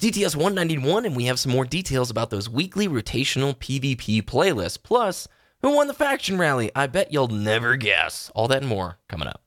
It's 0.00 0.16
DTS 0.16 0.36
191, 0.36 1.06
and 1.06 1.16
we 1.16 1.24
have 1.24 1.40
some 1.40 1.50
more 1.50 1.64
details 1.64 2.08
about 2.08 2.30
those 2.30 2.48
weekly 2.48 2.86
rotational 2.86 3.56
PvP 3.56 4.22
playlists. 4.22 4.80
Plus, 4.80 5.26
who 5.60 5.74
won 5.74 5.88
the 5.88 5.92
faction 5.92 6.38
rally? 6.38 6.70
I 6.72 6.86
bet 6.86 7.12
you'll 7.12 7.26
never 7.26 7.74
guess. 7.74 8.30
All 8.32 8.46
that 8.46 8.58
and 8.58 8.68
more 8.68 8.98
coming 9.08 9.26
up. 9.26 9.42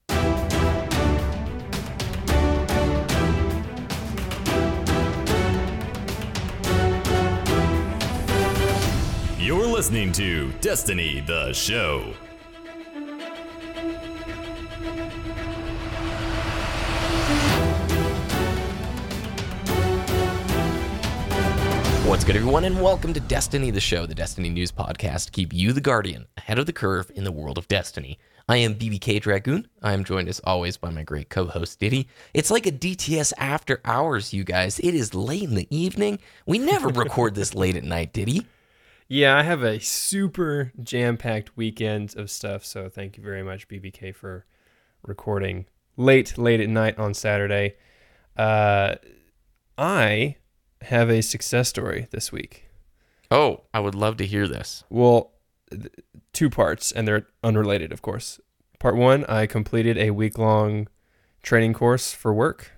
You're 9.39 9.67
listening 9.67 10.11
to 10.11 10.51
Destiny 10.59 11.21
the 11.21 11.53
Show. 11.53 12.13
What's 22.11 22.25
good, 22.25 22.35
everyone, 22.35 22.65
and 22.65 22.81
welcome 22.81 23.13
to 23.13 23.21
Destiny 23.21 23.71
the 23.71 23.79
Show, 23.79 24.05
the 24.05 24.13
Destiny 24.13 24.49
News 24.49 24.69
podcast 24.69 25.27
to 25.27 25.31
keep 25.31 25.53
you, 25.53 25.71
the 25.71 25.79
Guardian, 25.79 26.27
ahead 26.35 26.59
of 26.59 26.65
the 26.65 26.73
curve 26.73 27.09
in 27.15 27.23
the 27.23 27.31
world 27.31 27.57
of 27.57 27.69
Destiny. 27.69 28.19
I 28.49 28.57
am 28.57 28.75
BBK 28.75 29.21
Dragoon. 29.21 29.69
I 29.81 29.93
am 29.93 30.03
joined, 30.03 30.27
as 30.27 30.41
always, 30.43 30.75
by 30.75 30.89
my 30.89 31.03
great 31.03 31.29
co 31.29 31.45
host, 31.45 31.79
Diddy. 31.79 32.09
It's 32.33 32.51
like 32.51 32.65
a 32.65 32.71
DTS 32.71 33.31
after 33.37 33.79
hours, 33.85 34.33
you 34.33 34.43
guys. 34.43 34.77
It 34.79 34.93
is 34.93 35.13
late 35.13 35.43
in 35.43 35.55
the 35.55 35.73
evening. 35.73 36.19
We 36.45 36.59
never 36.59 36.89
record 36.89 37.33
this 37.33 37.55
late 37.55 37.77
at 37.77 37.85
night, 37.85 38.11
Diddy. 38.11 38.45
Yeah, 39.07 39.37
I 39.37 39.43
have 39.43 39.63
a 39.63 39.79
super 39.79 40.73
jam 40.83 41.15
packed 41.15 41.55
weekend 41.55 42.17
of 42.17 42.29
stuff. 42.29 42.65
So 42.65 42.89
thank 42.89 43.15
you 43.15 43.23
very 43.23 43.41
much, 43.41 43.69
BBK, 43.69 44.13
for 44.13 44.45
recording 45.01 45.65
late, 45.95 46.37
late 46.37 46.59
at 46.59 46.67
night 46.67 46.99
on 46.99 47.13
Saturday. 47.13 47.75
Uh, 48.35 48.95
I 49.77 50.35
have 50.83 51.09
a 51.09 51.21
success 51.21 51.69
story 51.69 52.07
this 52.11 52.31
week. 52.31 52.65
Oh, 53.29 53.61
I 53.73 53.79
would 53.79 53.95
love 53.95 54.17
to 54.17 54.25
hear 54.25 54.47
this. 54.47 54.83
Well, 54.89 55.31
th- 55.69 55.87
two 56.33 56.49
parts, 56.49 56.91
and 56.91 57.07
they're 57.07 57.27
unrelated, 57.43 57.91
of 57.91 58.01
course. 58.01 58.39
Part 58.79 58.95
one, 58.95 59.25
I 59.25 59.45
completed 59.45 59.97
a 59.97 60.11
week 60.11 60.37
long 60.37 60.87
training 61.43 61.73
course 61.73 62.13
for 62.13 62.33
work. 62.33 62.71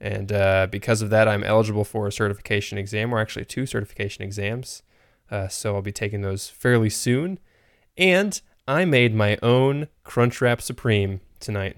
And 0.00 0.32
uh, 0.32 0.66
because 0.70 1.02
of 1.02 1.10
that, 1.10 1.28
I'm 1.28 1.44
eligible 1.44 1.84
for 1.84 2.06
a 2.06 2.12
certification 2.12 2.78
exam, 2.78 3.12
or 3.12 3.20
actually 3.20 3.44
two 3.44 3.66
certification 3.66 4.24
exams. 4.24 4.82
Uh, 5.30 5.48
so 5.48 5.74
I'll 5.74 5.82
be 5.82 5.92
taking 5.92 6.22
those 6.22 6.48
fairly 6.48 6.90
soon. 6.90 7.38
And 7.96 8.40
I 8.66 8.84
made 8.84 9.14
my 9.14 9.38
own 9.42 9.88
Crunchwrap 10.04 10.60
Supreme 10.60 11.20
tonight. 11.38 11.76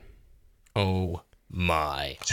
Oh 0.77 1.23
my. 1.51 2.17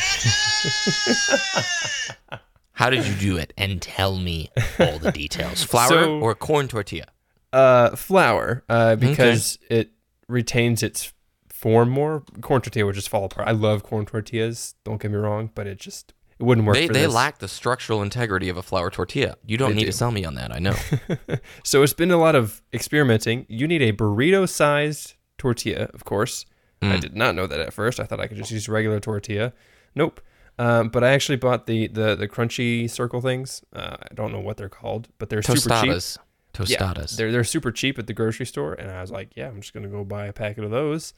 How 2.81 2.89
did 2.89 3.05
you 3.05 3.13
do 3.15 3.37
it? 3.37 3.53
And 3.57 3.81
tell 3.81 4.17
me 4.17 4.49
all 4.79 4.97
the 4.99 5.11
details. 5.11 5.63
Flour 5.71 5.87
So- 5.89 6.19
or 6.19 6.35
corn 6.35 6.67
tortilla? 6.67 7.05
Uh, 7.53 7.95
flour, 7.97 8.63
uh, 8.69 8.95
because 8.95 9.59
it 9.69 9.91
retains 10.29 10.81
its 10.83 11.11
form 11.49 11.89
more. 11.89 12.23
Corn 12.39 12.61
tortilla 12.61 12.85
would 12.85 12.95
just 12.95 13.09
fall 13.09 13.25
apart. 13.25 13.45
I 13.47 13.51
love 13.51 13.83
corn 13.83 14.05
tortillas. 14.05 14.75
Don't 14.85 15.01
get 15.01 15.11
me 15.11 15.17
wrong, 15.17 15.51
but 15.53 15.67
it 15.67 15.77
just 15.77 16.13
it 16.39 16.43
wouldn't 16.43 16.65
work 16.65 16.75
They, 16.77 16.87
they 16.87 17.01
this. 17.01 17.13
lack 17.13 17.39
the 17.39 17.49
structural 17.49 18.01
integrity 18.01 18.47
of 18.47 18.55
a 18.55 18.61
flour 18.63 18.89
tortilla. 18.89 19.35
You 19.45 19.57
don't 19.57 19.71
They 19.71 19.75
need 19.75 19.81
do. 19.81 19.91
to 19.91 19.97
sell 19.97 20.11
me 20.11 20.23
on 20.23 20.35
that. 20.35 20.51
I 20.53 20.59
know. 20.59 20.75
So 21.65 21.83
it's 21.83 21.91
been 21.93 22.09
a 22.11 22.15
lot 22.17 22.35
of 22.35 22.61
experimenting. 22.73 23.45
You 23.49 23.67
need 23.67 23.81
a 23.81 23.91
burrito-sized 23.91 25.15
tortilla, 25.37 25.89
of 25.93 26.05
course. 26.05 26.45
I 26.81 26.85
Mm. 26.95 27.01
did 27.01 27.15
not 27.15 27.35
know 27.35 27.47
that 27.47 27.59
at 27.59 27.73
first. 27.73 27.99
I 27.99 28.05
thought 28.05 28.19
I 28.21 28.27
could 28.27 28.37
just 28.37 28.49
use 28.51 28.67
regular 28.69 28.99
tortilla. 29.01 29.51
Nope. 29.93 30.21
Um, 30.61 30.89
but 30.89 31.03
I 31.03 31.13
actually 31.13 31.37
bought 31.37 31.65
the 31.65 31.87
the 31.87 32.15
the 32.15 32.27
crunchy 32.27 32.87
circle 32.87 33.19
things. 33.19 33.63
Uh, 33.73 33.97
I 33.99 34.13
don't 34.13 34.31
know 34.31 34.39
what 34.39 34.57
they're 34.57 34.69
called, 34.69 35.07
but 35.17 35.29
they're 35.29 35.41
super 35.41 35.57
cheap. 35.57 35.89
Tostadas. 35.89 36.17
Tostadas. 36.53 37.15
They're 37.15 37.31
they're 37.31 37.43
super 37.43 37.71
cheap 37.71 37.97
at 37.97 38.05
the 38.05 38.13
grocery 38.13 38.45
store, 38.45 38.73
and 38.75 38.91
I 38.91 39.01
was 39.01 39.09
like, 39.09 39.31
yeah, 39.35 39.47
I'm 39.47 39.59
just 39.59 39.73
gonna 39.73 39.87
go 39.87 40.03
buy 40.03 40.27
a 40.27 40.33
packet 40.33 40.63
of 40.63 40.69
those. 40.69 41.15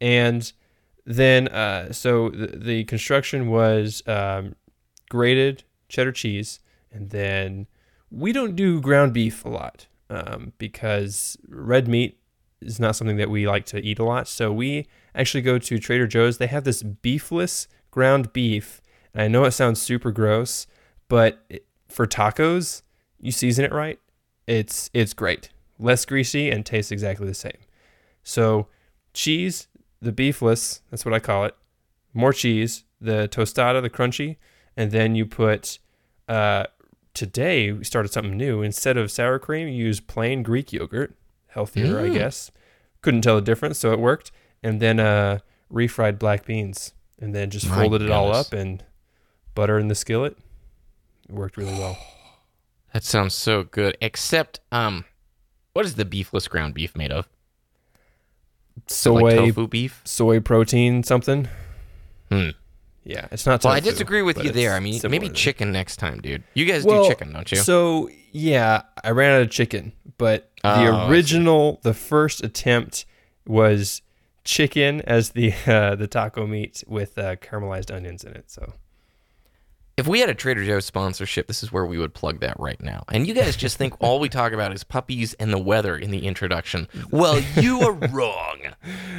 And 0.00 0.52
then, 1.06 1.46
uh, 1.48 1.92
so 1.92 2.30
the, 2.30 2.48
the 2.48 2.84
construction 2.84 3.48
was 3.48 4.02
um, 4.08 4.56
grated 5.08 5.62
cheddar 5.88 6.12
cheese, 6.12 6.58
and 6.90 7.10
then 7.10 7.68
we 8.10 8.32
don't 8.32 8.56
do 8.56 8.80
ground 8.80 9.12
beef 9.12 9.44
a 9.44 9.50
lot 9.50 9.86
um, 10.08 10.52
because 10.58 11.36
red 11.48 11.86
meat 11.86 12.18
is 12.60 12.80
not 12.80 12.96
something 12.96 13.18
that 13.18 13.30
we 13.30 13.46
like 13.46 13.66
to 13.66 13.78
eat 13.78 14.00
a 14.00 14.04
lot. 14.04 14.26
So 14.26 14.52
we 14.52 14.88
actually 15.14 15.42
go 15.42 15.58
to 15.58 15.78
Trader 15.78 16.08
Joe's. 16.08 16.38
They 16.38 16.48
have 16.48 16.64
this 16.64 16.82
beefless 16.82 17.68
ground 17.90 18.32
beef. 18.32 18.80
And 19.12 19.22
I 19.22 19.28
know 19.28 19.44
it 19.44 19.52
sounds 19.52 19.80
super 19.82 20.10
gross, 20.12 20.66
but 21.08 21.44
it, 21.48 21.66
for 21.88 22.06
tacos, 22.06 22.82
you 23.20 23.32
season 23.32 23.64
it 23.64 23.72
right, 23.72 23.98
it's 24.46 24.90
it's 24.94 25.12
great. 25.14 25.50
Less 25.78 26.04
greasy 26.04 26.50
and 26.50 26.64
tastes 26.64 26.92
exactly 26.92 27.26
the 27.26 27.34
same. 27.34 27.56
So 28.22 28.68
cheese, 29.14 29.68
the 30.00 30.12
beefless, 30.12 30.80
that's 30.90 31.04
what 31.04 31.14
I 31.14 31.18
call 31.18 31.44
it. 31.46 31.54
More 32.14 32.32
cheese, 32.32 32.84
the 33.00 33.28
tostada, 33.28 33.80
the 33.82 33.90
crunchy, 33.90 34.36
and 34.76 34.90
then 34.90 35.14
you 35.14 35.26
put. 35.26 35.78
Uh, 36.28 36.64
today 37.14 37.72
we 37.72 37.82
started 37.84 38.12
something 38.12 38.36
new. 38.36 38.62
Instead 38.62 38.96
of 38.96 39.10
sour 39.10 39.38
cream, 39.38 39.66
you 39.68 39.84
use 39.86 40.00
plain 40.00 40.42
Greek 40.42 40.72
yogurt, 40.72 41.14
healthier, 41.48 41.98
I 41.98 42.08
Mm. 42.08 42.14
guess. 42.14 42.50
Couldn't 43.02 43.22
tell 43.22 43.36
the 43.36 43.42
difference, 43.42 43.78
so 43.78 43.92
it 43.92 43.98
worked. 43.98 44.30
And 44.62 44.80
then 44.80 45.00
uh, 45.00 45.38
refried 45.72 46.18
black 46.18 46.44
beans, 46.44 46.92
and 47.20 47.34
then 47.34 47.50
just 47.50 47.68
My 47.68 47.76
folded 47.76 48.02
it 48.02 48.10
all 48.10 48.28
goodness. 48.28 48.46
up 48.46 48.52
and 48.52 48.84
butter 49.54 49.78
in 49.78 49.88
the 49.88 49.94
skillet. 49.94 50.36
It 51.28 51.34
worked 51.34 51.56
really 51.56 51.74
well. 51.78 51.98
that 52.92 53.04
sounds 53.04 53.34
so 53.34 53.62
good. 53.64 53.96
Except, 54.00 54.60
um, 54.72 55.04
what 55.72 55.84
is 55.84 55.94
the 55.96 56.04
beefless 56.04 56.48
ground 56.48 56.74
beef 56.74 56.96
made 56.96 57.12
of? 57.12 57.28
Soy, 58.86 59.20
like 59.20 59.36
tofu 59.36 59.68
beef? 59.68 60.00
soy 60.04 60.40
protein, 60.40 61.02
something. 61.02 61.48
Hmm. 62.30 62.50
Yeah, 63.04 63.26
it's 63.30 63.46
not. 63.46 63.62
Well, 63.64 63.72
I 63.72 63.80
tofu, 63.80 63.92
disagree 63.92 64.22
with 64.22 64.36
but 64.36 64.44
you 64.44 64.50
there. 64.52 64.74
I 64.74 64.80
mean, 64.80 65.00
similar 65.00 65.10
maybe 65.20 65.28
to- 65.28 65.34
chicken 65.34 65.72
next 65.72 65.96
time, 65.96 66.20
dude. 66.20 66.42
You 66.54 66.64
guys 66.64 66.84
do 66.84 67.06
chicken, 67.08 67.32
don't 67.32 67.50
you? 67.50 67.58
So 67.58 68.08
yeah, 68.32 68.82
I 69.04 69.10
ran 69.10 69.36
out 69.36 69.42
of 69.42 69.50
chicken, 69.50 69.92
but 70.18 70.50
Oh, 70.64 70.68
I 70.70 70.84
the 70.86 71.06
see. 71.06 71.10
original, 71.12 71.80
the 71.82 71.94
first 71.94 72.42
attempt 72.44 73.04
was 73.46 74.02
chicken 74.44 75.00
as 75.02 75.30
the 75.30 75.52
uh, 75.66 75.94
the 75.94 76.06
taco 76.06 76.46
meat 76.46 76.82
with 76.86 77.18
uh, 77.18 77.36
caramelized 77.36 77.94
onions 77.94 78.24
in 78.24 78.32
it. 78.32 78.50
So 78.50 78.74
if 79.96 80.06
we 80.06 80.20
had 80.20 80.30
a 80.30 80.34
Trader 80.34 80.64
Joe's 80.64 80.86
sponsorship, 80.86 81.46
this 81.46 81.62
is 81.62 81.70
where 81.70 81.84
we 81.84 81.98
would 81.98 82.14
plug 82.14 82.40
that 82.40 82.58
right 82.58 82.80
now. 82.80 83.04
And 83.12 83.26
you 83.26 83.34
guys 83.34 83.54
just 83.56 83.76
think 83.76 83.94
all 84.00 84.18
we 84.18 84.30
talk 84.30 84.52
about 84.52 84.72
is 84.72 84.82
puppies 84.82 85.34
and 85.34 85.52
the 85.52 85.58
weather 85.58 85.96
in 85.96 86.10
the 86.10 86.26
introduction. 86.26 86.88
Well, 87.10 87.40
you 87.56 87.80
are 87.82 87.92
wrong. 88.08 88.60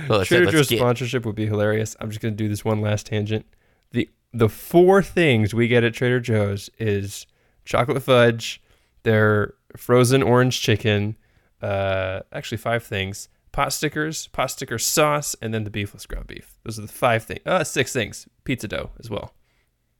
Well, 0.09 0.25
Trader 0.25 0.49
Joe's 0.49 0.69
get- 0.69 0.79
sponsorship 0.79 1.25
would 1.25 1.35
be 1.35 1.45
hilarious. 1.45 1.95
I'm 1.99 2.09
just 2.09 2.19
gonna 2.21 2.33
do 2.35 2.49
this 2.49 2.65
one 2.65 2.81
last 2.81 3.05
tangent. 3.05 3.45
the 3.91 4.09
The 4.33 4.49
four 4.49 5.03
things 5.03 5.53
we 5.53 5.67
get 5.67 5.83
at 5.83 5.93
Trader 5.93 6.19
Joe's 6.19 6.69
is 6.79 7.27
chocolate 7.63 8.01
fudge, 8.01 8.59
their 9.03 9.53
frozen 9.77 10.23
orange 10.23 10.61
chicken, 10.61 11.15
uh, 11.61 12.21
actually 12.33 12.57
five 12.57 12.81
things: 12.83 13.29
pot 13.51 13.73
stickers, 13.73 14.27
pot 14.27 14.47
sticker 14.51 14.77
sauce, 14.79 15.35
and 15.41 15.53
then 15.53 15.63
the 15.63 15.69
beefless 15.71 16.07
ground 16.07 16.27
beef. 16.27 16.57
Those 16.63 16.79
are 16.79 16.83
the 16.83 16.87
five 16.87 17.23
things. 17.23 17.41
Uh, 17.45 17.63
six 17.63 17.91
things. 17.93 18.27
Pizza 18.43 18.67
dough 18.67 18.91
as 18.99 19.09
well. 19.09 19.33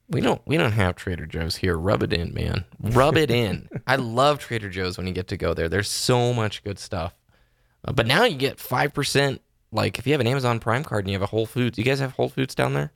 We 0.09 0.19
don't 0.19 0.41
we 0.45 0.57
don't 0.57 0.73
have 0.73 0.95
Trader 0.97 1.25
Joe's 1.25 1.55
here. 1.55 1.77
Rub 1.77 2.03
it 2.03 2.11
in, 2.11 2.33
man. 2.33 2.65
Rub 2.81 3.15
it 3.15 3.31
in. 3.31 3.69
I 3.87 3.95
love 3.95 4.39
Trader 4.39 4.69
Joe's 4.69 4.97
when 4.97 5.07
you 5.07 5.13
get 5.13 5.29
to 5.29 5.37
go 5.37 5.53
there. 5.53 5.69
There's 5.69 5.89
so 5.89 6.33
much 6.33 6.63
good 6.65 6.79
stuff. 6.79 7.13
Uh, 7.85 7.93
but 7.93 8.05
now 8.07 8.25
you 8.25 8.35
get 8.35 8.59
five 8.59 8.93
percent. 8.93 9.41
Like 9.71 9.97
if 9.99 10.05
you 10.05 10.11
have 10.11 10.19
an 10.19 10.27
Amazon 10.27 10.59
Prime 10.59 10.83
card 10.83 11.05
and 11.05 11.11
you 11.11 11.15
have 11.15 11.21
a 11.21 11.27
Whole 11.27 11.45
Foods, 11.45 11.77
you 11.77 11.85
guys 11.85 11.99
have 12.01 12.11
Whole 12.11 12.27
Foods 12.27 12.53
down 12.55 12.73
there? 12.73 12.91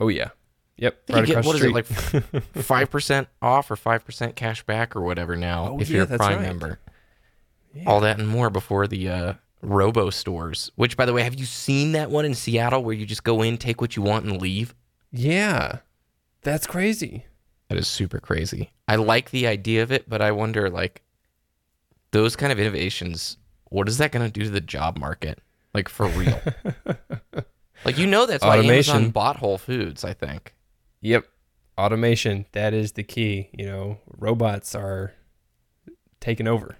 Oh 0.00 0.08
yeah, 0.08 0.30
yep. 0.76 1.00
Right 1.08 1.24
get, 1.24 1.44
what 1.44 1.54
is 1.54 1.62
it 1.62 1.72
like 1.72 1.86
five 2.56 2.90
percent 2.90 3.28
off 3.40 3.70
or 3.70 3.76
five 3.76 4.04
percent 4.04 4.34
cash 4.34 4.64
back 4.64 4.96
or 4.96 5.02
whatever 5.02 5.36
now 5.36 5.74
Oh, 5.74 5.80
if 5.80 5.88
yeah, 5.90 5.98
you're 5.98 6.12
a 6.12 6.16
Prime 6.18 6.38
right. 6.38 6.42
member. 6.42 6.80
All 7.86 8.00
that 8.00 8.18
and 8.18 8.26
more 8.28 8.50
before 8.50 8.88
the 8.88 9.08
uh, 9.08 9.32
Robo 9.62 10.10
stores. 10.10 10.70
Which, 10.76 10.96
by 10.96 11.06
the 11.06 11.12
way, 11.12 11.22
have 11.22 11.38
you 11.38 11.46
seen 11.46 11.92
that 11.92 12.10
one 12.10 12.24
in 12.24 12.34
Seattle 12.34 12.82
where 12.82 12.94
you 12.94 13.06
just 13.06 13.24
go 13.24 13.42
in, 13.42 13.56
take 13.56 13.80
what 13.80 13.96
you 13.96 14.02
want, 14.02 14.26
and 14.26 14.40
leave? 14.40 14.74
yeah, 15.12 15.78
that's 16.42 16.66
crazy. 16.66 17.26
That 17.68 17.78
is 17.78 17.86
super 17.86 18.18
crazy. 18.18 18.72
I 18.88 18.96
like 18.96 19.30
the 19.30 19.46
idea 19.46 19.82
of 19.82 19.92
it, 19.92 20.08
but 20.08 20.20
I 20.20 20.32
wonder 20.32 20.68
like 20.68 21.02
those 22.10 22.36
kind 22.36 22.52
of 22.52 22.58
innovations, 22.58 23.36
what 23.70 23.88
is 23.88 23.98
that 23.98 24.12
going 24.12 24.26
to 24.26 24.32
do 24.32 24.44
to 24.44 24.50
the 24.50 24.60
job 24.60 24.98
market? 24.98 25.38
Like 25.72 25.88
for 25.88 26.06
real. 26.08 26.40
like 27.84 27.96
you 27.96 28.06
know 28.06 28.26
that's 28.26 28.44
why 28.44 28.58
Automation. 28.58 28.96
Amazon 28.96 29.10
bought 29.10 29.36
Whole 29.36 29.58
Foods, 29.58 30.04
I 30.04 30.12
think. 30.12 30.54
Yep. 31.00 31.26
Automation, 31.78 32.44
that 32.52 32.74
is 32.74 32.92
the 32.92 33.02
key. 33.02 33.48
You 33.56 33.64
know, 33.66 33.98
robots 34.18 34.74
are 34.74 35.14
taking 36.20 36.46
over. 36.46 36.76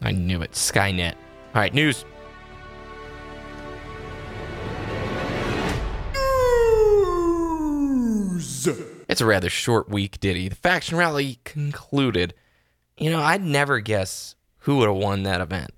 I 0.00 0.12
knew 0.12 0.40
it. 0.40 0.52
Skynet. 0.52 1.14
All 1.54 1.60
right, 1.60 1.72
news. 1.72 2.04
It's 9.08 9.20
a 9.20 9.24
rather 9.24 9.48
short 9.48 9.88
week, 9.88 10.18
Diddy. 10.18 10.48
The 10.48 10.56
faction 10.56 10.98
rally 10.98 11.38
concluded. 11.44 12.34
You 12.98 13.10
know, 13.10 13.20
I'd 13.20 13.44
never 13.44 13.78
guess 13.78 14.34
who 14.60 14.78
would 14.78 14.88
have 14.88 14.96
won 14.96 15.22
that 15.22 15.40
event. 15.40 15.70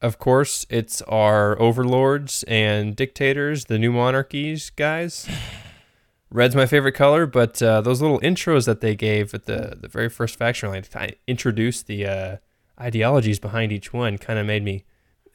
Of 0.00 0.20
course, 0.20 0.64
it's 0.70 1.02
our 1.02 1.60
overlords 1.60 2.44
and 2.44 2.94
dictators, 2.94 3.64
the 3.64 3.80
new 3.80 3.90
monarchies 3.90 4.70
guys. 4.70 5.28
Red's 6.30 6.54
my 6.54 6.66
favorite 6.66 6.92
color, 6.92 7.26
but 7.26 7.60
uh, 7.60 7.80
those 7.80 8.00
little 8.00 8.20
intros 8.20 8.66
that 8.66 8.80
they 8.80 8.94
gave 8.94 9.34
at 9.34 9.46
the, 9.46 9.76
the 9.80 9.88
very 9.88 10.08
first 10.08 10.36
faction 10.36 10.68
rally 10.68 10.82
to 10.82 11.16
introduce 11.26 11.82
the 11.82 12.06
uh, 12.06 12.36
ideologies 12.80 13.38
behind 13.38 13.72
each 13.72 13.92
one 13.92 14.18
kind 14.18 14.38
of 14.38 14.46
made 14.46 14.62
me 14.62 14.84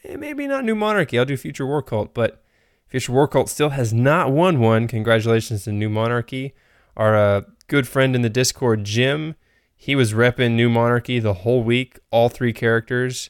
eh, 0.03 0.15
maybe 0.15 0.47
not 0.47 0.63
new 0.63 0.75
monarchy. 0.75 1.17
I'll 1.17 1.25
do 1.25 1.37
future 1.37 1.65
war 1.65 1.81
cult, 1.81 2.13
but 2.13 2.43
future 2.87 3.11
war 3.11 3.27
cult 3.27 3.49
still 3.49 3.69
has 3.69 3.93
not 3.93 4.31
won 4.31 4.59
one. 4.59 4.87
Congratulations 4.87 5.63
to 5.63 5.71
new 5.71 5.89
monarchy. 5.89 6.53
Our 6.95 7.15
uh, 7.15 7.41
good 7.67 7.87
friend 7.87 8.15
in 8.15 8.21
the 8.21 8.29
Discord, 8.29 8.83
Jim, 8.83 9.35
he 9.75 9.95
was 9.95 10.13
repping 10.13 10.51
new 10.51 10.69
monarchy 10.69 11.19
the 11.19 11.33
whole 11.33 11.63
week, 11.63 11.99
all 12.11 12.29
three 12.29 12.53
characters. 12.53 13.29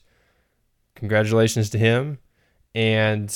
Congratulations 0.95 1.69
to 1.71 1.77
him. 1.77 2.19
And 2.75 3.35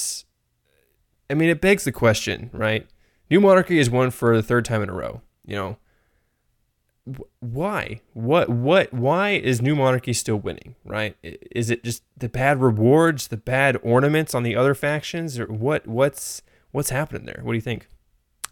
I 1.30 1.34
mean, 1.34 1.50
it 1.50 1.62
begs 1.62 1.84
the 1.84 1.92
question, 1.92 2.50
right? 2.54 2.88
New 3.30 3.42
Monarchy 3.42 3.80
is 3.80 3.90
won 3.90 4.12
for 4.12 4.36
the 4.36 4.44
third 4.44 4.66
time 4.66 4.82
in 4.82 4.90
a 4.90 4.94
row. 4.94 5.22
You 5.46 5.56
know, 5.56 5.78
why? 7.40 8.02
What? 8.14 8.50
What? 8.50 8.94
Why 8.94 9.32
is 9.32 9.62
New 9.62 9.76
Monarchy 9.76 10.14
still 10.14 10.38
winning? 10.38 10.76
Right? 10.84 11.16
Is 11.24 11.70
it 11.70 11.84
just 11.84 12.04
the 12.18 12.30
bad 12.30 12.62
rewards, 12.62 13.28
the 13.28 13.38
bad 13.38 13.78
ornaments 13.84 14.36
on 14.36 14.44
the 14.44 14.56
other 14.56 14.74
factions, 14.74 15.40
or 15.40 15.46
what? 15.46 15.88
What's 15.88 16.42
what's 16.72 16.90
happening 16.90 17.26
there? 17.26 17.42
What 17.44 17.54
do 17.54 17.58
you 17.58 17.62
think? 17.62 17.88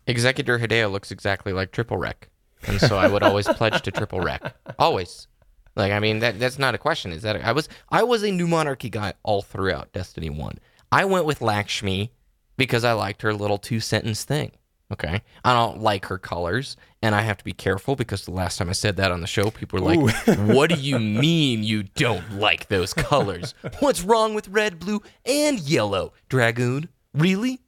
Executor 0.07 0.59
Hideo 0.59 0.91
looks 0.91 1.11
exactly 1.11 1.51
like 1.51 1.71
Triple 1.71 1.97
Wreck, 1.97 2.29
and 2.67 2.79
so 2.79 2.97
I 2.97 3.07
would 3.07 3.23
always 3.23 3.47
pledge 3.47 3.81
to 3.81 3.91
Triple 3.91 4.21
Wreck. 4.21 4.55
Always. 4.79 5.27
Like 5.75 5.91
I 5.91 5.99
mean 5.99 6.19
that 6.19 6.39
that's 6.39 6.59
not 6.59 6.75
a 6.75 6.77
question. 6.77 7.11
Is 7.11 7.23
that 7.23 7.43
I 7.43 7.51
was 7.51 7.67
I 7.89 8.03
was 8.03 8.23
a 8.23 8.31
New 8.31 8.47
Monarchy 8.47 8.89
guy 8.89 9.13
all 9.23 9.41
throughout 9.41 9.91
Destiny 9.93 10.29
One. 10.29 10.59
I 10.91 11.05
went 11.05 11.25
with 11.25 11.41
Lakshmi 11.41 12.13
because 12.57 12.83
I 12.83 12.93
liked 12.93 13.21
her 13.23 13.33
little 13.33 13.57
two 13.57 13.79
sentence 13.79 14.23
thing. 14.23 14.51
Okay. 14.93 15.21
I 15.43 15.53
don't 15.53 15.81
like 15.81 16.05
her 16.05 16.17
colors, 16.19 16.77
and 17.01 17.15
I 17.15 17.21
have 17.21 17.37
to 17.37 17.43
be 17.43 17.53
careful 17.53 17.95
because 17.95 18.25
the 18.25 18.31
last 18.31 18.57
time 18.57 18.69
I 18.69 18.73
said 18.73 18.97
that 18.97 19.11
on 19.11 19.21
the 19.21 19.27
show, 19.27 19.49
people 19.49 19.79
were 19.79 19.95
like, 19.95 20.15
What 20.39 20.69
do 20.69 20.79
you 20.79 20.99
mean 20.99 21.63
you 21.63 21.83
don't 21.83 22.33
like 22.33 22.67
those 22.67 22.93
colors? 22.93 23.55
What's 23.79 24.03
wrong 24.03 24.35
with 24.35 24.47
red, 24.47 24.79
blue, 24.79 25.01
and 25.25 25.59
yellow? 25.59 26.13
Dragoon? 26.29 26.89
Really? 27.13 27.61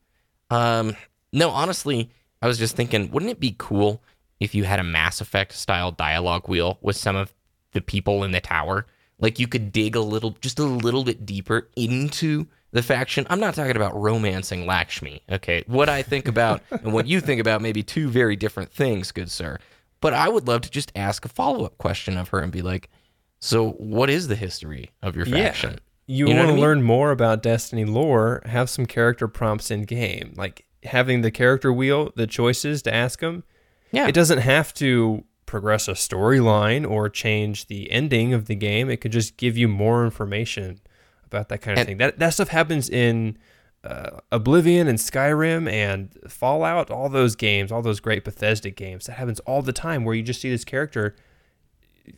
Um, 0.51 0.95
no, 1.33 1.49
honestly, 1.49 2.11
I 2.41 2.47
was 2.47 2.59
just 2.59 2.75
thinking, 2.75 3.09
wouldn't 3.11 3.31
it 3.31 3.39
be 3.39 3.55
cool 3.57 4.03
if 4.39 4.53
you 4.53 4.65
had 4.65 4.79
a 4.79 4.83
Mass 4.83 5.19
Effect 5.19 5.53
style 5.53 5.91
dialogue 5.91 6.47
wheel 6.47 6.77
with 6.81 6.95
some 6.95 7.15
of 7.15 7.33
the 7.71 7.81
people 7.81 8.23
in 8.23 8.31
the 8.31 8.41
tower? 8.41 8.85
Like 9.19 9.39
you 9.39 9.47
could 9.47 9.71
dig 9.71 9.95
a 9.95 10.01
little, 10.01 10.37
just 10.41 10.59
a 10.59 10.63
little 10.63 11.03
bit 11.03 11.25
deeper 11.25 11.69
into 11.75 12.47
the 12.71 12.83
faction. 12.83 13.25
I'm 13.29 13.39
not 13.39 13.55
talking 13.55 13.75
about 13.75 13.95
romancing 13.95 14.65
Lakshmi. 14.65 15.21
Okay, 15.29 15.63
what 15.67 15.89
I 15.89 16.01
think 16.01 16.27
about 16.27 16.61
and 16.71 16.93
what 16.93 17.07
you 17.07 17.21
think 17.21 17.39
about 17.41 17.61
may 17.61 17.71
be 17.71 17.83
two 17.83 18.09
very 18.09 18.35
different 18.35 18.71
things, 18.71 19.11
good 19.11 19.31
sir. 19.31 19.57
But 19.99 20.13
I 20.13 20.29
would 20.29 20.47
love 20.47 20.61
to 20.61 20.69
just 20.69 20.91
ask 20.95 21.25
a 21.25 21.29
follow 21.29 21.65
up 21.65 21.77
question 21.77 22.17
of 22.17 22.29
her 22.29 22.39
and 22.39 22.51
be 22.51 22.61
like, 22.61 22.89
"So, 23.39 23.71
what 23.71 24.09
is 24.09 24.27
the 24.27 24.35
history 24.35 24.91
of 25.01 25.15
your 25.15 25.25
faction?" 25.25 25.71
Yeah. 25.73 25.79
You, 26.09 26.27
you 26.29 26.35
want 26.35 26.47
to 26.47 26.53
I 26.53 26.55
mean? 26.55 26.61
learn 26.61 26.83
more 26.83 27.11
about 27.11 27.43
Destiny 27.43 27.83
lore? 27.83 28.41
Have 28.45 28.69
some 28.69 28.85
character 28.85 29.27
prompts 29.27 29.69
in 29.69 29.83
game, 29.83 30.33
like 30.37 30.65
having 30.83 31.21
the 31.21 31.31
character 31.31 31.73
wheel, 31.73 32.13
the 32.15 32.27
choices 32.27 32.81
to 32.83 32.93
ask 32.93 33.19
them. 33.19 33.43
Yeah, 33.91 34.07
it 34.07 34.13
doesn't 34.13 34.39
have 34.39 34.73
to 34.75 35.25
progress 35.45 35.87
a 35.87 35.93
storyline 35.93 36.89
or 36.89 37.09
change 37.09 37.67
the 37.67 37.91
ending 37.91 38.33
of 38.33 38.45
the 38.45 38.55
game. 38.55 38.89
It 38.89 38.97
could 39.01 39.13
just 39.13 39.37
give 39.37 39.57
you 39.57 39.67
more 39.67 40.05
information 40.05 40.79
about 41.27 41.49
that 41.49 41.59
kind 41.59 41.77
of 41.77 41.81
and, 41.81 41.87
thing. 41.87 41.97
That 41.97 42.19
that 42.19 42.29
stuff 42.31 42.49
happens 42.49 42.89
in 42.89 43.37
uh, 43.83 44.19
Oblivion 44.31 44.87
and 44.87 44.97
Skyrim 44.97 45.71
and 45.71 46.17
Fallout, 46.27 46.89
all 46.89 47.09
those 47.09 47.35
games, 47.35 47.71
all 47.71 47.81
those 47.81 47.99
great 47.99 48.23
Bethesda 48.23 48.69
games. 48.69 49.05
That 49.05 49.13
happens 49.13 49.39
all 49.41 49.61
the 49.61 49.73
time 49.73 50.03
where 50.03 50.15
you 50.15 50.23
just 50.23 50.41
see 50.41 50.49
this 50.49 50.65
character 50.65 51.15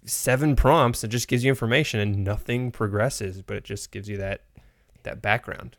seven 0.05 0.55
prompts 0.55 1.01
that 1.01 1.07
just 1.07 1.27
gives 1.27 1.43
you 1.43 1.49
information 1.49 1.99
and 1.99 2.23
nothing 2.23 2.71
progresses, 2.71 3.41
but 3.41 3.57
it 3.57 3.63
just 3.63 3.91
gives 3.91 4.07
you 4.07 4.17
that 4.17 4.43
that 5.03 5.21
background. 5.21 5.77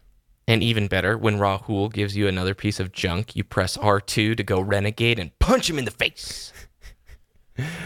And 0.49 0.63
even 0.63 0.89
better, 0.89 1.17
when 1.17 1.39
Rahool 1.39 1.93
gives 1.93 2.17
you 2.17 2.27
another 2.27 2.55
piece 2.55 2.81
of 2.81 2.91
junk, 2.91 3.37
you 3.37 3.45
press 3.45 3.77
R2 3.77 4.37
to 4.37 4.43
go 4.43 4.61
renegade 4.61 5.19
and 5.19 5.37
punch 5.39 5.71
him 5.71 5.79
in 5.79 5.85
the 5.85 5.93
face. 5.93 6.53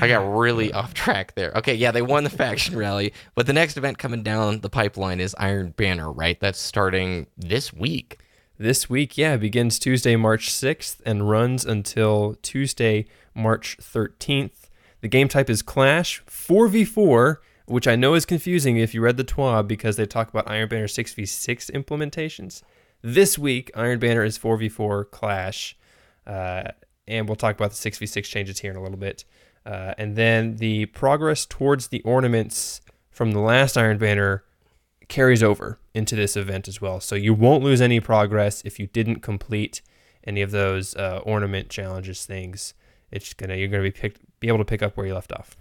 I 0.01 0.09
got 0.09 0.37
really 0.37 0.73
off 0.73 0.95
track 0.95 1.35
there. 1.35 1.53
Okay, 1.57 1.75
yeah, 1.75 1.91
they 1.91 2.03
won 2.03 2.25
the 2.25 2.31
faction 2.31 2.77
rally, 2.77 3.13
but 3.35 3.47
the 3.47 3.53
next 3.53 3.77
event 3.77 3.99
coming 3.99 4.23
down 4.23 4.61
the 4.61 4.71
pipeline 4.71 5.21
is 5.21 5.35
Iron 5.39 5.71
Banner, 5.71 6.11
right? 6.11 6.39
That's 6.39 6.59
starting 6.59 7.27
this 7.37 7.73
week. 7.73 8.19
This 8.57 8.89
week, 8.89 9.19
yeah, 9.19 9.37
begins 9.37 9.79
Tuesday, 9.81 10.15
March 10.15 10.49
6th 10.49 11.01
and 11.05 11.29
runs 11.29 11.65
until 11.65 12.37
Tuesday, 12.41 13.07
March 13.35 13.77
13th. 13.81 14.71
The 15.01 15.09
game 15.09 15.29
type 15.29 15.51
is 15.51 15.61
Clash 15.61 16.23
4v4, 16.27 17.39
which 17.67 17.89
I 17.89 17.97
know 17.97 18.15
is 18.15 18.25
confusing 18.25 18.77
if 18.77 18.95
you 18.95 19.01
read 19.01 19.17
the 19.17 19.25
TWAB 19.25 19.67
because 19.67 19.97
they 19.97 20.07
talk 20.07 20.29
about 20.29 20.49
Iron 20.49 20.69
Banner 20.69 20.87
6v6 20.87 21.71
implementations. 21.73 22.63
This 23.03 23.37
week, 23.37 23.71
Iron 23.75 23.99
Banner 23.99 24.25
is 24.25 24.39
4v4 24.39 25.11
Clash, 25.11 25.77
uh, 26.27 26.69
and 27.09 27.29
we'll 27.29 27.37
talk 27.37 27.57
about 27.57 27.73
the 27.73 27.91
6v6 27.91 28.25
changes 28.25 28.61
here 28.61 28.71
in 28.71 28.77
a 28.77 28.83
little 28.83 28.97
bit. 28.97 29.25
Uh, 29.67 29.95
and 29.97 30.17
then 30.17 30.57
the 30.57 30.87
progress 30.87 31.47
towards 31.47 31.89
the 31.89 32.03
ornaments 32.03 32.81
from 33.11 33.33
the 33.33 33.41
last 33.41 33.79
Iron 33.79 33.99
Banner 33.99 34.45
carries 35.09 35.43
over 35.43 35.79
into 35.95 36.17
this 36.17 36.37
event 36.37 36.69
as 36.69 36.81
well. 36.81 37.01
So 37.01 37.15
you 37.15 37.35
won't 37.35 37.63
lose 37.63 37.81
any 37.81 38.01
progress 38.01 38.63
if 38.65 38.79
you 38.79 38.87
didn't 38.87 39.21
complete 39.21 39.81
any 40.25 40.43
of 40.43 40.51
those 40.51 40.95
uh, 40.97 41.21
ornament 41.25 41.69
challenges 41.69 42.25
things. 42.25 42.75
It's 43.11 43.35
gonna 43.35 43.57
you're 43.57 43.69
gonna 43.69 43.83
be 43.83 43.91
picked 43.91 44.21
be 44.41 44.49
able 44.49 44.59
to 44.59 44.65
pick 44.65 44.83
up 44.83 44.97
where 44.97 45.07
you 45.07 45.15
left 45.15 45.33
off. 45.33 45.57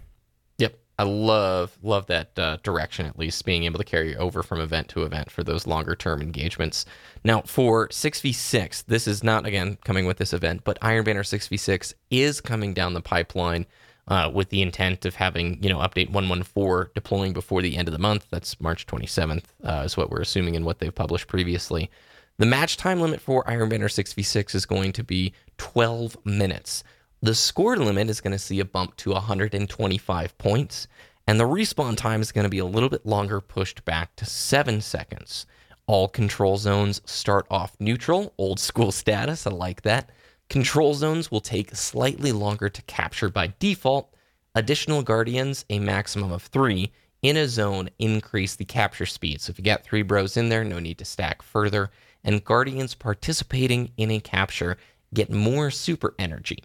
Yep, 0.58 0.78
I 0.98 1.04
love 1.04 1.78
love 1.82 2.06
that 2.06 2.38
uh, 2.38 2.56
direction 2.62 3.06
at 3.06 3.18
least 3.18 3.44
being 3.44 3.64
able 3.64 3.78
to 3.78 3.84
carry 3.84 4.16
over 4.16 4.42
from 4.42 4.60
event 4.60 4.88
to 4.88 5.02
event 5.04 5.30
for 5.30 5.44
those 5.44 5.66
longer 5.66 5.94
term 5.94 6.20
engagements. 6.20 6.84
Now 7.22 7.42
for 7.42 7.88
six 7.90 8.20
v 8.20 8.32
six, 8.32 8.82
this 8.82 9.06
is 9.06 9.22
not 9.22 9.46
again 9.46 9.78
coming 9.84 10.06
with 10.06 10.16
this 10.16 10.32
event, 10.32 10.62
but 10.64 10.78
Iron 10.82 11.04
Banner 11.04 11.24
six 11.24 11.46
v 11.46 11.56
six 11.56 11.94
is 12.10 12.40
coming 12.40 12.74
down 12.74 12.94
the 12.94 13.00
pipeline 13.00 13.66
uh, 14.08 14.30
with 14.32 14.50
the 14.50 14.62
intent 14.62 15.04
of 15.04 15.14
having 15.14 15.62
you 15.62 15.68
know 15.68 15.78
update 15.78 16.10
114 16.10 16.90
deploying 16.94 17.32
before 17.32 17.62
the 17.62 17.76
end 17.76 17.88
of 17.88 17.92
the 17.92 17.98
month. 17.98 18.26
That's 18.30 18.60
March 18.60 18.86
27th, 18.86 19.44
uh, 19.62 19.82
is 19.84 19.96
what 19.96 20.10
we're 20.10 20.20
assuming 20.20 20.56
and 20.56 20.64
what 20.64 20.78
they've 20.78 20.94
published 20.94 21.26
previously. 21.26 21.90
The 22.38 22.46
match 22.46 22.76
time 22.76 23.00
limit 23.00 23.20
for 23.20 23.48
Iron 23.48 23.68
Banner 23.68 23.86
6v6 23.86 24.54
is 24.56 24.66
going 24.66 24.92
to 24.94 25.04
be 25.04 25.32
12 25.58 26.16
minutes. 26.24 26.82
The 27.22 27.34
score 27.34 27.76
limit 27.76 28.10
is 28.10 28.20
going 28.20 28.32
to 28.32 28.38
see 28.38 28.58
a 28.60 28.64
bump 28.64 28.96
to 28.96 29.12
125 29.12 30.36
points, 30.36 30.88
and 31.26 31.38
the 31.38 31.44
respawn 31.44 31.96
time 31.96 32.20
is 32.20 32.32
going 32.32 32.42
to 32.42 32.50
be 32.50 32.58
a 32.58 32.64
little 32.66 32.88
bit 32.88 33.06
longer, 33.06 33.40
pushed 33.40 33.84
back 33.84 34.16
to 34.16 34.26
7 34.26 34.80
seconds. 34.80 35.46
All 35.86 36.08
control 36.08 36.56
zones 36.56 37.00
start 37.04 37.46
off 37.50 37.76
neutral, 37.78 38.34
old 38.36 38.58
school 38.58 38.90
status, 38.92 39.46
I 39.46 39.50
like 39.50 39.82
that. 39.82 40.10
Control 40.48 40.94
zones 40.94 41.30
will 41.30 41.40
take 41.40 41.74
slightly 41.74 42.32
longer 42.32 42.68
to 42.68 42.82
capture 42.82 43.28
by 43.28 43.54
default. 43.58 44.14
Additional 44.54 45.02
guardians, 45.02 45.64
a 45.70 45.78
maximum 45.78 46.30
of 46.30 46.42
three, 46.42 46.92
in 47.22 47.36
a 47.36 47.48
zone 47.48 47.88
increase 47.98 48.54
the 48.54 48.64
capture 48.64 49.06
speed. 49.06 49.40
So 49.40 49.50
if 49.50 49.58
you 49.58 49.64
got 49.64 49.82
three 49.82 50.02
bros 50.02 50.36
in 50.36 50.50
there, 50.50 50.62
no 50.62 50.78
need 50.78 50.98
to 50.98 51.04
stack 51.04 51.42
further. 51.42 51.90
And 52.22 52.44
guardians 52.44 52.94
participating 52.94 53.90
in 53.96 54.10
a 54.10 54.20
capture 54.20 54.76
get 55.12 55.30
more 55.30 55.70
super 55.70 56.14
energy. 56.18 56.62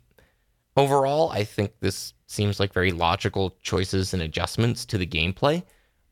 Overall, 0.75 1.29
I 1.29 1.43
think 1.43 1.73
this 1.79 2.13
seems 2.27 2.59
like 2.59 2.73
very 2.73 2.91
logical 2.91 3.55
choices 3.61 4.13
and 4.13 4.21
adjustments 4.21 4.85
to 4.85 4.97
the 4.97 5.07
gameplay. 5.07 5.63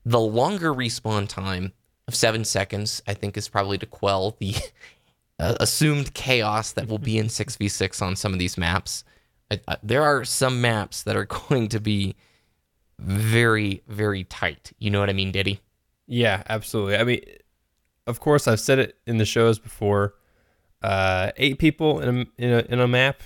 The 0.05 0.19
longer 0.19 0.74
respawn 0.74 1.27
time 1.27 1.74
of 2.07 2.15
seven 2.15 2.45
seconds, 2.45 3.01
I 3.07 3.13
think, 3.13 3.38
is 3.38 3.50
probably 3.50 3.77
to 3.79 3.86
quell 3.86 4.36
the 4.39 4.55
uh, 5.39 5.56
assumed 5.60 6.13
chaos 6.13 6.72
that 6.74 6.88
will 6.88 6.98
be 6.98 7.17
in 7.17 7.27
6v6 7.27 8.01
on 8.01 8.15
some 8.15 8.34
of 8.34 8.39
these 8.39 8.58
maps. 8.58 9.03
I, 9.51 9.60
I, 9.67 9.77
there 9.84 10.03
are 10.03 10.25
some 10.25 10.62
maps 10.62 11.03
that 11.03 11.15
are 11.15 11.25
going 11.50 11.67
to 11.70 11.79
be 11.79 12.15
very, 13.00 13.84
very 13.88 14.24
tight. 14.24 14.74
You 14.79 14.89
know 14.89 15.00
what 15.00 15.10
I 15.10 15.13
mean, 15.13 15.32
Diddy? 15.32 15.62
Yeah, 16.08 16.44
absolutely. 16.50 16.98
I 16.98 17.03
mean, 17.03 17.22
of 18.08 18.20
course, 18.20 18.48
I've 18.48 18.60
said 18.60 18.79
it 18.79 18.98
in 19.06 19.17
the 19.17 19.25
shows 19.25 19.60
before. 19.60 20.15
Uh, 20.82 21.32
eight 21.38 21.60
people 21.60 22.00
in 22.00 22.10
a, 22.10 22.41
in 22.41 22.53
a, 22.53 22.60
in 22.74 22.79
a 22.79 22.88
map, 22.88 23.22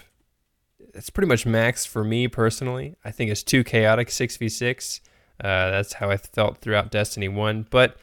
it's 0.93 1.09
pretty 1.09 1.27
much 1.27 1.45
max 1.45 1.85
for 1.85 2.03
me 2.03 2.27
personally. 2.27 2.95
I 3.05 3.11
think 3.11 3.31
it's 3.31 3.43
too 3.43 3.63
chaotic 3.63 4.09
6v6. 4.09 4.99
Uh, 5.39 5.71
that's 5.71 5.93
how 5.93 6.09
I 6.09 6.17
felt 6.17 6.57
throughout 6.57 6.91
Destiny 6.91 7.27
1. 7.27 7.67
But 7.69 7.97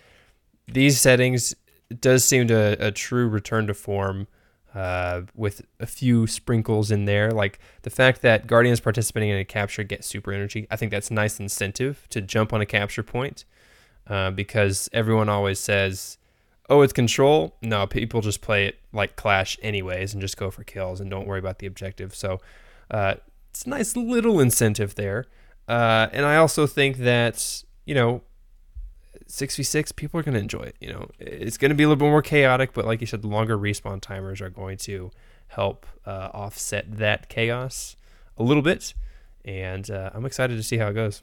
these 0.67 1.01
settings 1.01 1.55
it 1.91 2.01
does 2.01 2.25
seem 2.25 2.49
to 2.49 2.77
a 2.85 2.91
true 2.91 3.29
return 3.29 3.67
to 3.67 3.75
form. 3.75 4.27
uh, 4.75 5.23
with 5.35 5.63
a 5.81 5.87
few 5.87 6.27
sprinkles 6.27 6.91
in 6.91 7.05
there. 7.05 7.31
Like 7.31 7.59
the 7.83 7.91
fact 7.91 8.23
that 8.23 8.47
Guardians 8.47 8.81
participating 8.81 9.31
in 9.31 9.39
a 9.39 9.45
capture 9.45 9.83
get 9.83 10.05
super 10.05 10.33
energy. 10.33 10.67
I 10.71 10.77
think 10.77 10.91
that's 10.91 11.11
nice 11.11 11.41
incentive 11.41 12.07
to 12.11 12.21
jump 12.21 12.53
on 12.53 12.61
a 12.61 12.67
capture 12.67 13.03
point 13.03 13.45
uh, 14.07 14.31
because 14.31 14.89
everyone 14.93 15.29
always 15.29 15.59
says, 15.59 16.19
oh, 16.69 16.83
it's 16.83 16.93
control. 16.93 17.57
No, 17.63 17.87
people 17.87 18.21
just 18.21 18.41
play 18.41 18.67
it 18.67 18.79
like 18.93 19.17
Clash 19.17 19.59
anyways 19.63 20.13
and 20.13 20.21
just 20.21 20.37
go 20.37 20.51
for 20.51 20.65
kills 20.65 21.01
and 21.01 21.11
don't 21.11 21.27
worry 21.27 21.39
about 21.39 21.59
the 21.59 21.67
objective. 21.67 22.15
So 22.15 22.41
uh, 22.91 23.15
it's 23.51 23.65
a 23.65 23.71
nice 23.71 23.97
little 23.97 24.39
incentive 24.39 24.95
there. 24.95 25.27
Uh, 25.67 26.09
and 26.13 26.25
I 26.25 26.37
also 26.37 26.67
think 26.67 26.99
that, 26.99 27.65
you 27.85 27.95
know, 27.95 28.23
6v6, 29.29 29.95
people 29.95 30.19
are 30.19 30.23
going 30.23 30.35
to 30.35 30.41
enjoy 30.41 30.63
it. 30.63 30.77
You 30.81 30.93
know, 30.93 31.11
it's 31.19 31.59
going 31.59 31.71
to 31.71 31.75
be 31.75 31.85
a 31.85 31.89
little 31.89 32.01
bit 32.01 32.11
more 32.11 32.23
chaotic, 32.23 32.73
but 32.73 32.85
like 32.87 33.01
you 33.01 33.07
said, 33.07 33.23
the 33.23 33.29
longer 33.29 33.59
respawn 33.59 34.01
timers 34.01 34.41
are 34.41 34.51
going 34.51 34.79
to 34.79 35.11
help 35.49 35.87
uh, 36.07 36.31
offset 36.33 36.99
that 36.99 37.29
chaos 37.29 37.97
a 38.37 38.43
little 38.43 38.63
bit. 38.63 38.95
And 39.45 39.91
uh, 39.91 40.11
I'm 40.15 40.25
excited 40.25 40.57
to 40.57 40.63
see 40.63 40.79
how 40.79 40.89
it 40.89 40.95
goes. 40.95 41.23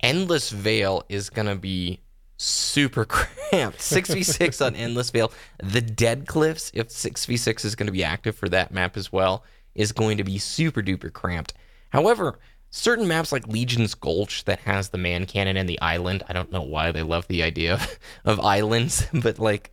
Endless 0.00 0.50
Vale 0.50 1.04
is 1.08 1.30
going 1.30 1.46
to 1.46 1.54
be 1.54 2.00
super 2.36 3.04
cramped. 3.06 3.78
6v6 3.78 4.64
on 4.66 4.74
Endless 4.74 5.10
Vale. 5.10 5.32
The 5.62 5.80
Dead 5.80 6.26
Cliffs, 6.26 6.70
if 6.74 6.88
6v6 6.88 7.64
is 7.64 7.74
going 7.74 7.86
to 7.86 7.92
be 7.92 8.04
active 8.04 8.36
for 8.36 8.48
that 8.48 8.72
map 8.72 8.96
as 8.96 9.12
well, 9.12 9.44
is 9.74 9.92
going 9.92 10.18
to 10.18 10.24
be 10.24 10.38
super 10.38 10.82
duper 10.82 11.12
cramped. 11.12 11.54
However, 11.90 12.38
certain 12.72 13.06
maps 13.06 13.30
like 13.30 13.46
Legion's 13.46 13.94
Gulch 13.94 14.44
that 14.46 14.60
has 14.60 14.88
the 14.88 14.98
man 14.98 15.26
cannon 15.26 15.56
and 15.56 15.68
the 15.68 15.80
island, 15.80 16.24
I 16.28 16.32
don't 16.32 16.50
know 16.50 16.62
why 16.62 16.90
they 16.90 17.02
love 17.02 17.28
the 17.28 17.42
idea 17.44 17.74
of, 17.74 17.98
of 18.24 18.40
islands, 18.40 19.06
but 19.14 19.38
like 19.38 19.70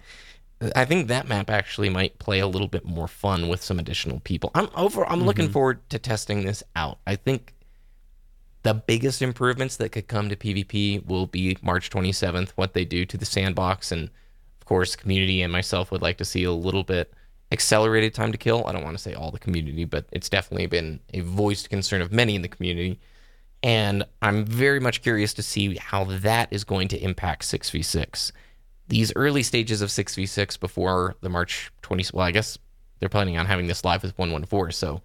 I 0.76 0.84
think 0.84 1.08
that 1.08 1.28
map 1.28 1.50
actually 1.50 1.90
might 1.90 2.20
play 2.20 2.40
a 2.40 2.48
little 2.48 2.68
bit 2.68 2.86
more 2.86 3.08
fun 3.08 3.48
with 3.48 3.64
some 3.64 3.80
additional 3.80 4.20
people. 4.20 4.52
I'm 4.54 4.70
over 4.76 5.06
I'm 5.06 5.20
mm-hmm. 5.20 5.28
looking 5.28 5.50
forward 5.50 5.90
to 5.90 5.98
testing 5.98 6.44
this 6.44 6.62
out. 6.76 7.00
I 7.08 7.16
think 7.16 7.56
the 8.64 8.74
biggest 8.74 9.22
improvements 9.22 9.78
that 9.78 9.94
could 9.94 10.10
come 10.10 10.28
to 10.28 10.36
PvP 10.36 11.06
will 11.06 11.28
be 11.28 11.58
March 11.62 11.90
27th, 11.90 12.50
what 12.52 12.74
they 12.74 12.84
do 12.84 13.06
to 13.06 13.18
the 13.18 13.26
sandbox. 13.26 13.94
And 13.94 14.10
of 14.60 14.66
course, 14.66 14.98
community 14.98 15.42
and 15.42 15.54
myself 15.54 15.92
would 15.92 16.02
like 16.02 16.18
to 16.18 16.26
see 16.26 16.44
a 16.44 16.52
little 16.52 16.84
bit 16.84 17.14
accelerated 17.52 18.14
time 18.14 18.32
to 18.32 18.38
kill. 18.38 18.66
I 18.68 18.72
don't 18.72 18.84
want 18.84 18.98
to 18.98 19.02
say 19.02 19.14
all 19.14 19.32
the 19.32 19.40
community, 19.40 19.86
but 19.86 20.06
it's 20.12 20.30
definitely 20.30 20.68
been 20.68 21.00
a 21.14 21.22
voiced 21.22 21.70
concern 21.70 22.02
of 22.02 22.12
many 22.12 22.36
in 22.36 22.42
the 22.42 22.48
community. 22.48 23.00
And 23.62 24.04
I'm 24.22 24.46
very 24.46 24.80
much 24.80 25.02
curious 25.02 25.34
to 25.34 25.44
see 25.44 25.76
how 25.76 26.06
that 26.06 26.48
is 26.52 26.64
going 26.64 26.88
to 26.90 27.04
impact 27.04 27.44
6v6. 27.44 28.32
These 28.88 29.12
early 29.16 29.44
stages 29.44 29.82
of 29.82 29.90
6v6 29.90 30.60
before 30.60 31.16
the 31.22 31.30
March 31.30 31.72
20, 31.82 32.06
well, 32.14 32.26
I 32.26 32.32
guess 32.32 32.58
they're 33.00 33.10
planning 33.10 33.38
on 33.38 33.46
having 33.46 33.68
this 33.68 33.84
live 33.84 34.04
with 34.04 34.18
114. 34.18 34.72
So 34.72 35.02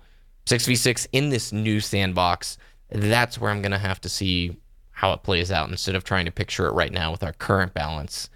6v6 0.46 1.08
in 1.12 1.30
this 1.30 1.52
new 1.52 1.80
sandbox 1.80 2.58
that's 2.90 3.40
where 3.40 3.50
I'm 3.50 3.62
going 3.62 3.72
to 3.72 3.78
have 3.78 4.00
to 4.02 4.08
see 4.08 4.56
how 4.92 5.12
it 5.12 5.22
plays 5.22 5.50
out 5.50 5.68
instead 5.68 5.94
of 5.94 6.04
trying 6.04 6.24
to 6.26 6.30
picture 6.30 6.66
it 6.66 6.72
right 6.72 6.92
now 6.92 7.10
with 7.10 7.22
our 7.22 7.32
current 7.32 7.74
balance 7.74 8.30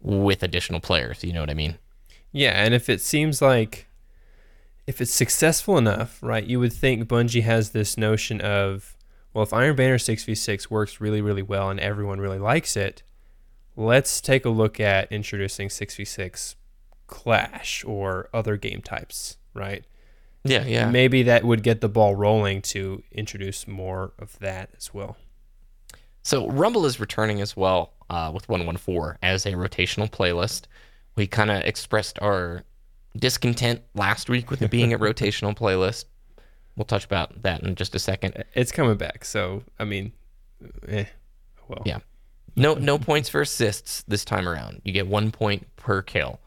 with 0.00 0.42
additional 0.42 0.80
players. 0.80 1.22
You 1.22 1.32
know 1.32 1.40
what 1.40 1.50
I 1.50 1.54
mean? 1.54 1.76
Yeah, 2.32 2.52
and 2.52 2.74
if 2.74 2.88
it 2.88 3.00
seems 3.00 3.40
like 3.40 3.88
if 4.86 5.00
it's 5.00 5.12
successful 5.12 5.76
enough, 5.76 6.18
right, 6.22 6.44
you 6.44 6.58
would 6.60 6.72
think 6.72 7.06
Bungie 7.08 7.42
has 7.42 7.70
this 7.70 7.98
notion 7.98 8.40
of, 8.40 8.96
well, 9.34 9.44
if 9.44 9.52
Iron 9.52 9.76
Banner 9.76 9.98
6v6 9.98 10.70
works 10.70 11.00
really, 11.00 11.20
really 11.20 11.42
well 11.42 11.68
and 11.68 11.78
everyone 11.78 12.20
really 12.20 12.38
likes 12.38 12.76
it, 12.76 13.02
let's 13.76 14.20
take 14.20 14.46
a 14.46 14.50
look 14.50 14.80
at 14.80 15.12
introducing 15.12 15.68
6v6 15.68 16.54
Clash 17.06 17.84
or 17.84 18.30
other 18.32 18.56
game 18.56 18.80
types, 18.80 19.36
right? 19.52 19.84
Yeah, 20.44 20.64
yeah. 20.64 20.90
Maybe 20.90 21.22
that 21.24 21.44
would 21.44 21.62
get 21.62 21.80
the 21.80 21.88
ball 21.88 22.14
rolling 22.14 22.62
to 22.62 23.02
introduce 23.12 23.68
more 23.68 24.12
of 24.18 24.38
that 24.38 24.70
as 24.76 24.94
well. 24.94 25.16
So 26.22 26.48
Rumble 26.48 26.86
is 26.86 26.98
returning 26.98 27.40
as 27.40 27.56
well 27.56 27.92
uh, 28.08 28.30
with 28.34 28.48
114 28.48 29.18
as 29.22 29.46
a 29.46 29.52
rotational 29.52 30.10
playlist. 30.10 30.62
We 31.18 31.26
kind 31.26 31.50
of 31.50 31.62
expressed 31.64 32.18
our 32.22 32.62
discontent 33.16 33.82
last 33.94 34.30
week 34.30 34.50
with 34.50 34.62
it 34.62 34.70
being 34.70 34.92
a 34.92 34.98
rotational 35.00 35.52
playlist. 35.56 36.04
We'll 36.76 36.84
touch 36.84 37.04
about 37.04 37.42
that 37.42 37.64
in 37.64 37.74
just 37.74 37.96
a 37.96 37.98
second. 37.98 38.44
It's 38.54 38.70
coming 38.70 38.96
back, 38.96 39.24
so 39.24 39.64
I 39.80 39.84
mean, 39.84 40.12
eh, 40.86 41.06
well, 41.66 41.82
yeah. 41.84 41.98
No, 42.54 42.74
no 42.74 42.98
points 42.98 43.28
for 43.28 43.40
assists 43.40 44.04
this 44.06 44.24
time 44.24 44.48
around. 44.48 44.80
You 44.84 44.92
get 44.92 45.08
one 45.08 45.32
point 45.32 45.66
per 45.74 46.02
kill. 46.02 46.38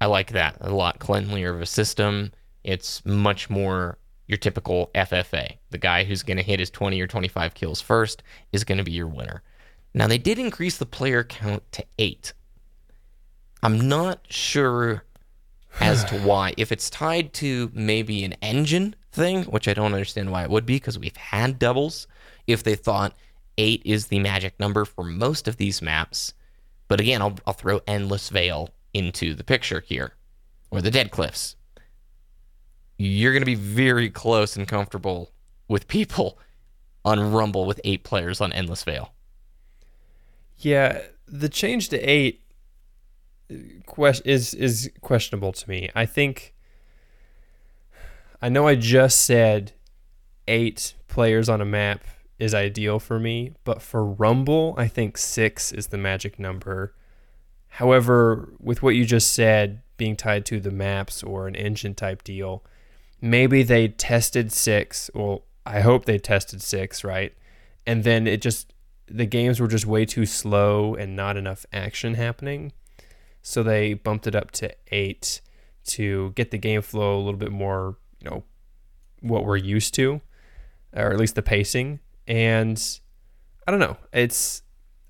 I 0.00 0.06
like 0.06 0.30
that 0.32 0.56
a 0.60 0.72
lot 0.72 1.00
cleanlier 1.00 1.52
of 1.52 1.60
a 1.60 1.66
system. 1.66 2.32
It's 2.62 3.04
much 3.04 3.50
more 3.50 3.98
your 4.28 4.38
typical 4.38 4.92
FFA. 4.94 5.56
The 5.70 5.78
guy 5.78 6.04
who's 6.04 6.22
going 6.22 6.36
to 6.36 6.44
hit 6.44 6.60
his 6.60 6.70
20 6.70 7.00
or 7.00 7.08
25 7.08 7.54
kills 7.54 7.80
first 7.80 8.22
is 8.52 8.62
going 8.62 8.78
to 8.78 8.84
be 8.84 8.92
your 8.92 9.08
winner. 9.08 9.42
Now, 9.92 10.06
they 10.06 10.18
did 10.18 10.38
increase 10.38 10.78
the 10.78 10.86
player 10.86 11.24
count 11.24 11.64
to 11.72 11.84
eight. 11.98 12.32
I'm 13.62 13.88
not 13.88 14.20
sure 14.28 15.04
as 15.80 16.04
to 16.06 16.18
why. 16.22 16.54
If 16.56 16.72
it's 16.72 16.90
tied 16.90 17.32
to 17.34 17.70
maybe 17.74 18.24
an 18.24 18.34
engine 18.42 18.94
thing, 19.12 19.44
which 19.44 19.68
I 19.68 19.74
don't 19.74 19.94
understand 19.94 20.30
why 20.30 20.44
it 20.44 20.50
would 20.50 20.66
be 20.66 20.76
because 20.76 20.98
we've 20.98 21.16
had 21.16 21.58
doubles, 21.58 22.06
if 22.46 22.62
they 22.62 22.74
thought 22.74 23.14
eight 23.58 23.82
is 23.84 24.06
the 24.06 24.20
magic 24.20 24.58
number 24.58 24.84
for 24.84 25.04
most 25.04 25.48
of 25.48 25.56
these 25.56 25.82
maps. 25.82 26.32
But 26.88 27.00
again, 27.00 27.22
I'll, 27.22 27.36
I'll 27.46 27.54
throw 27.54 27.80
Endless 27.86 28.28
Vale 28.28 28.70
into 28.92 29.34
the 29.34 29.44
picture 29.44 29.80
here, 29.86 30.14
or 30.70 30.80
the 30.80 30.90
Dead 30.90 31.10
Cliffs 31.10 31.56
you're 33.02 33.32
going 33.32 33.40
to 33.40 33.46
be 33.46 33.54
very 33.54 34.10
close 34.10 34.56
and 34.56 34.68
comfortable 34.68 35.32
with 35.68 35.88
people 35.88 36.38
on 37.02 37.32
Rumble 37.32 37.64
with 37.64 37.80
eight 37.82 38.04
players 38.04 38.42
on 38.42 38.52
Endless 38.52 38.84
Vale. 38.84 39.14
Yeah, 40.58 41.00
the 41.26 41.48
change 41.48 41.88
to 41.88 41.98
eight 41.98 42.42
is 44.24 44.54
is 44.54 44.90
questionable 45.00 45.52
to 45.52 45.68
me. 45.68 45.90
I 45.94 46.06
think 46.06 46.54
I 48.40 48.48
know 48.48 48.66
I 48.66 48.74
just 48.74 49.20
said 49.20 49.72
eight 50.48 50.94
players 51.08 51.48
on 51.48 51.60
a 51.60 51.64
map 51.64 52.04
is 52.38 52.54
ideal 52.54 52.98
for 52.98 53.20
me, 53.20 53.52
but 53.64 53.82
for 53.82 54.04
Rumble, 54.04 54.74
I 54.78 54.88
think 54.88 55.18
six 55.18 55.72
is 55.72 55.88
the 55.88 55.98
magic 55.98 56.38
number. 56.38 56.94
However, 57.74 58.52
with 58.58 58.82
what 58.82 58.94
you 58.94 59.04
just 59.04 59.32
said 59.32 59.82
being 59.96 60.16
tied 60.16 60.46
to 60.46 60.58
the 60.58 60.70
maps 60.70 61.22
or 61.22 61.46
an 61.46 61.54
engine 61.54 61.94
type 61.94 62.24
deal, 62.24 62.64
maybe 63.20 63.62
they 63.62 63.88
tested 63.88 64.50
six. 64.50 65.10
Well, 65.14 65.44
I 65.66 65.80
hope 65.80 66.06
they 66.06 66.18
tested 66.18 66.62
six, 66.62 67.04
right? 67.04 67.34
And 67.86 68.04
then 68.04 68.26
it 68.26 68.40
just 68.40 68.72
the 69.06 69.26
games 69.26 69.60
were 69.60 69.68
just 69.68 69.86
way 69.86 70.06
too 70.06 70.24
slow 70.24 70.94
and 70.94 71.14
not 71.14 71.36
enough 71.36 71.66
action 71.72 72.14
happening. 72.14 72.72
So 73.42 73.62
they 73.62 73.94
bumped 73.94 74.26
it 74.26 74.34
up 74.34 74.50
to 74.52 74.74
eight 74.92 75.40
to 75.86 76.32
get 76.36 76.50
the 76.50 76.58
game 76.58 76.82
flow 76.82 77.16
a 77.16 77.22
little 77.22 77.38
bit 77.38 77.52
more, 77.52 77.96
you 78.20 78.30
know, 78.30 78.44
what 79.20 79.44
we're 79.44 79.56
used 79.56 79.94
to, 79.94 80.20
or 80.94 81.10
at 81.10 81.18
least 81.18 81.34
the 81.34 81.42
pacing. 81.42 82.00
And 82.26 82.82
I 83.66 83.70
don't 83.70 83.80
know. 83.80 83.96
It's 84.12 84.62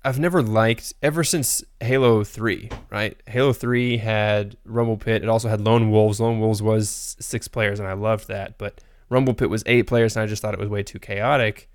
I've 0.03 0.19
never 0.19 0.41
liked 0.41 0.93
ever 1.03 1.23
since 1.23 1.63
Halo 1.79 2.23
3, 2.23 2.69
right? 2.89 3.21
Halo 3.27 3.53
3 3.53 3.97
had 3.97 4.57
Rumble 4.65 4.97
Pit. 4.97 5.21
It 5.23 5.29
also 5.29 5.47
had 5.47 5.61
Lone 5.61 5.91
Wolves. 5.91 6.19
Lone 6.19 6.39
Wolves 6.39 6.61
was 6.61 7.15
six 7.19 7.47
players, 7.47 7.79
and 7.79 7.87
I 7.87 7.93
loved 7.93 8.27
that. 8.27 8.57
But 8.57 8.81
Rumble 9.09 9.35
Pit 9.35 9.49
was 9.49 9.63
eight 9.67 9.83
players, 9.83 10.15
and 10.15 10.23
I 10.23 10.25
just 10.25 10.41
thought 10.41 10.55
it 10.55 10.59
was 10.59 10.69
way 10.69 10.81
too 10.81 10.97
chaotic. 10.97 11.69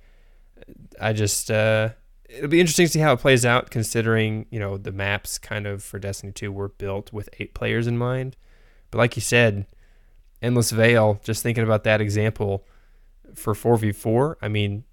I 1.01 1.13
just, 1.13 1.51
uh, 1.51 1.91
it'll 2.29 2.49
be 2.49 2.61
interesting 2.61 2.87
to 2.87 2.93
see 2.93 3.01
how 3.01 3.13
it 3.13 3.21
plays 3.21 3.45
out, 3.45 3.71
considering, 3.71 4.47
you 4.51 4.59
know, 4.59 4.77
the 4.77 4.93
maps 4.93 5.39
kind 5.39 5.67
of 5.67 5.83
for 5.83 5.99
Destiny 5.99 6.33
2 6.33 6.51
were 6.53 6.69
built 6.69 7.13
with 7.13 7.29
eight 7.39 7.55
players 7.55 7.87
in 7.87 7.97
mind. 7.99 8.37
But 8.91 8.99
like 8.99 9.17
you 9.17 9.23
said, 9.23 9.67
Endless 10.43 10.71
Vale, 10.71 11.21
just 11.25 11.43
thinking 11.43 11.65
about 11.65 11.85
that 11.85 12.01
example 12.01 12.67
for 13.35 13.55
4v4, 13.55 14.37
I 14.43 14.49
mean, 14.49 14.85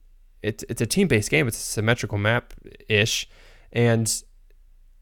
it's 0.42 0.64
it's 0.68 0.82
a 0.82 0.86
team 0.86 1.08
based 1.08 1.32
game. 1.32 1.48
It's 1.48 1.58
a 1.58 1.62
symmetrical 1.62 2.18
map 2.18 2.54
ish, 2.90 3.30
and 3.72 4.24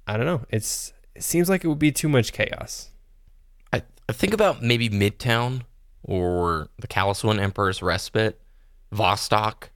I 0.07 0.15
don't 0.15 0.27
know. 0.27 0.45
It's 0.49 0.93
it 1.15 1.23
seems 1.23 1.49
like 1.49 1.63
it 1.63 1.67
would 1.67 1.79
be 1.79 1.91
too 1.91 2.07
much 2.07 2.31
chaos. 2.31 2.91
I, 3.73 3.81
I 4.07 4.13
think 4.13 4.33
about 4.33 4.61
maybe 4.61 4.87
Midtown 4.87 5.63
or 6.03 6.69
the 6.79 6.87
Calus 6.87 7.23
One 7.23 7.39
Emperor's 7.39 7.81
Respite, 7.81 8.39
Vostok, 8.93 9.69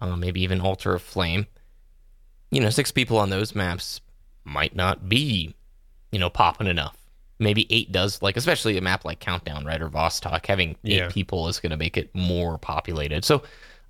uh, 0.00 0.14
maybe 0.14 0.42
even 0.42 0.60
Altar 0.60 0.94
of 0.94 1.02
Flame. 1.02 1.46
You 2.50 2.60
know, 2.60 2.70
six 2.70 2.90
people 2.90 3.18
on 3.18 3.30
those 3.30 3.54
maps 3.54 4.00
might 4.44 4.74
not 4.74 5.08
be, 5.08 5.54
you 6.12 6.18
know, 6.18 6.30
popping 6.30 6.66
enough. 6.66 6.96
Maybe 7.38 7.66
eight 7.70 7.92
does, 7.92 8.20
like 8.22 8.36
especially 8.36 8.76
a 8.78 8.80
map 8.80 9.04
like 9.04 9.20
Countdown, 9.20 9.64
right, 9.64 9.80
or 9.80 9.88
Vostok. 9.88 10.46
Having 10.46 10.70
eight 10.84 10.96
yeah. 10.96 11.08
people 11.08 11.48
is 11.48 11.60
going 11.60 11.70
to 11.70 11.76
make 11.76 11.96
it 11.96 12.12
more 12.14 12.58
populated. 12.58 13.24
So 13.24 13.42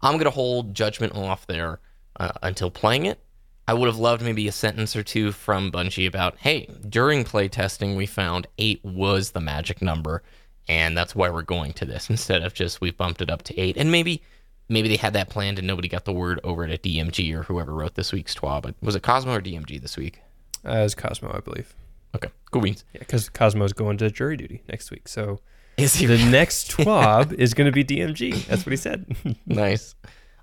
I'm 0.03 0.15
going 0.15 0.25
to 0.25 0.31
hold 0.31 0.75
judgment 0.75 1.15
off 1.15 1.47
there 1.47 1.81
uh, 2.21 2.33
until 2.43 2.71
playing 2.71 3.07
it. 3.07 3.21
I 3.67 3.75
would 3.75 3.87
have 3.87 3.99
loved 3.99 4.23
maybe 4.23 4.49
a 4.49 4.53
sentence 4.53 4.97
or 4.97 5.03
two 5.03 5.31
from 5.31 5.71
Bungie 5.71 6.09
about, 6.09 6.39
hey, 6.39 6.69
during 6.89 7.25
playtesting, 7.25 7.97
we 7.97 8.07
found 8.07 8.47
eight 8.59 8.83
was 8.85 9.31
the 9.33 9.41
magic 9.41 9.83
number. 9.83 10.23
and 10.69 10.97
that's 10.97 11.15
why 11.15 11.31
we're 11.31 11.43
going 11.43 11.73
to 11.75 11.85
this 11.85 12.11
instead 12.11 12.43
of 12.43 12.55
just 12.55 12.81
we've 12.81 12.97
bumped 12.97 13.23
it 13.23 13.31
up 13.31 13.43
to 13.45 13.59
eight. 13.59 13.77
And 13.77 13.91
maybe 13.91 14.23
maybe 14.69 14.89
they 14.89 14.97
had 14.97 15.13
that 15.15 15.31
planned 15.31 15.59
and 15.59 15.67
nobody 15.67 15.89
got 15.89 16.05
the 16.05 16.13
word 16.13 16.41
over 16.45 16.65
at 16.65 16.83
DMG 16.83 17.33
or 17.35 17.45
whoever 17.45 17.75
wrote 17.75 17.95
this 17.95 18.13
week's 18.13 18.35
TWA. 18.35 18.61
But 18.61 18.75
was 18.83 18.95
it 18.95 19.03
Cozmo 19.03 19.35
or 19.35 19.41
DMG 19.41 19.81
this 19.81 19.97
week? 19.97 20.21
Uh, 20.65 20.71
as 20.71 20.95
Cozmo, 20.95 21.33
I 21.35 21.41
believe. 21.41 21.75
Okay, 22.15 22.29
cool 22.51 22.63
beans. 22.63 22.85
Yeah, 22.95 23.01
because 23.01 23.29
Cozmo's 23.29 23.73
going 23.73 23.99
to 23.99 24.11
jury 24.11 24.37
duty 24.37 24.63
next 24.69 24.91
week. 24.91 25.09
So 25.09 25.41
Is 25.77 25.95
he 25.95 26.07
the 26.07 26.19
next 26.19 26.71
TWAB 26.77 27.33
is 27.35 27.55
going 27.55 27.67
to 27.67 27.73
be 27.73 27.85
DMG. 27.85 28.47
That's 28.47 28.65
what 28.65 28.71
he 28.71 28.77
said. 28.77 29.15
nice? 29.47 29.95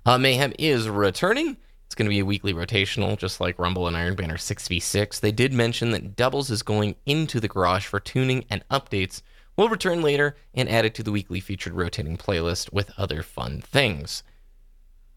Uh, 0.04 0.18
Mayhem 0.18 0.52
is 0.58 0.88
returning. 0.88 1.56
It's 1.86 1.94
going 1.94 2.06
to 2.06 2.10
be 2.10 2.18
a 2.20 2.24
weekly 2.24 2.52
rotational, 2.52 3.16
just 3.16 3.40
like 3.40 3.58
Rumble 3.58 3.86
and 3.86 3.96
Iron 3.96 4.16
Banner 4.16 4.36
6v6. 4.36 5.20
They 5.20 5.32
did 5.32 5.52
mention 5.52 5.90
that 5.90 6.16
Doubles 6.16 6.50
is 6.50 6.62
going 6.62 6.96
into 7.06 7.38
the 7.38 7.48
garage 7.48 7.86
for 7.86 8.00
tuning 8.00 8.44
and 8.50 8.64
updates. 8.70 9.22
We'll 9.56 9.68
return 9.68 10.02
later 10.02 10.36
and 10.54 10.68
add 10.68 10.84
it 10.84 10.94
to 10.96 11.02
the 11.02 11.12
weekly 11.12 11.40
featured 11.40 11.72
rotating 11.74 12.16
playlist 12.16 12.72
with 12.72 12.90
other 12.98 13.22
fun 13.22 13.60
things. 13.62 14.22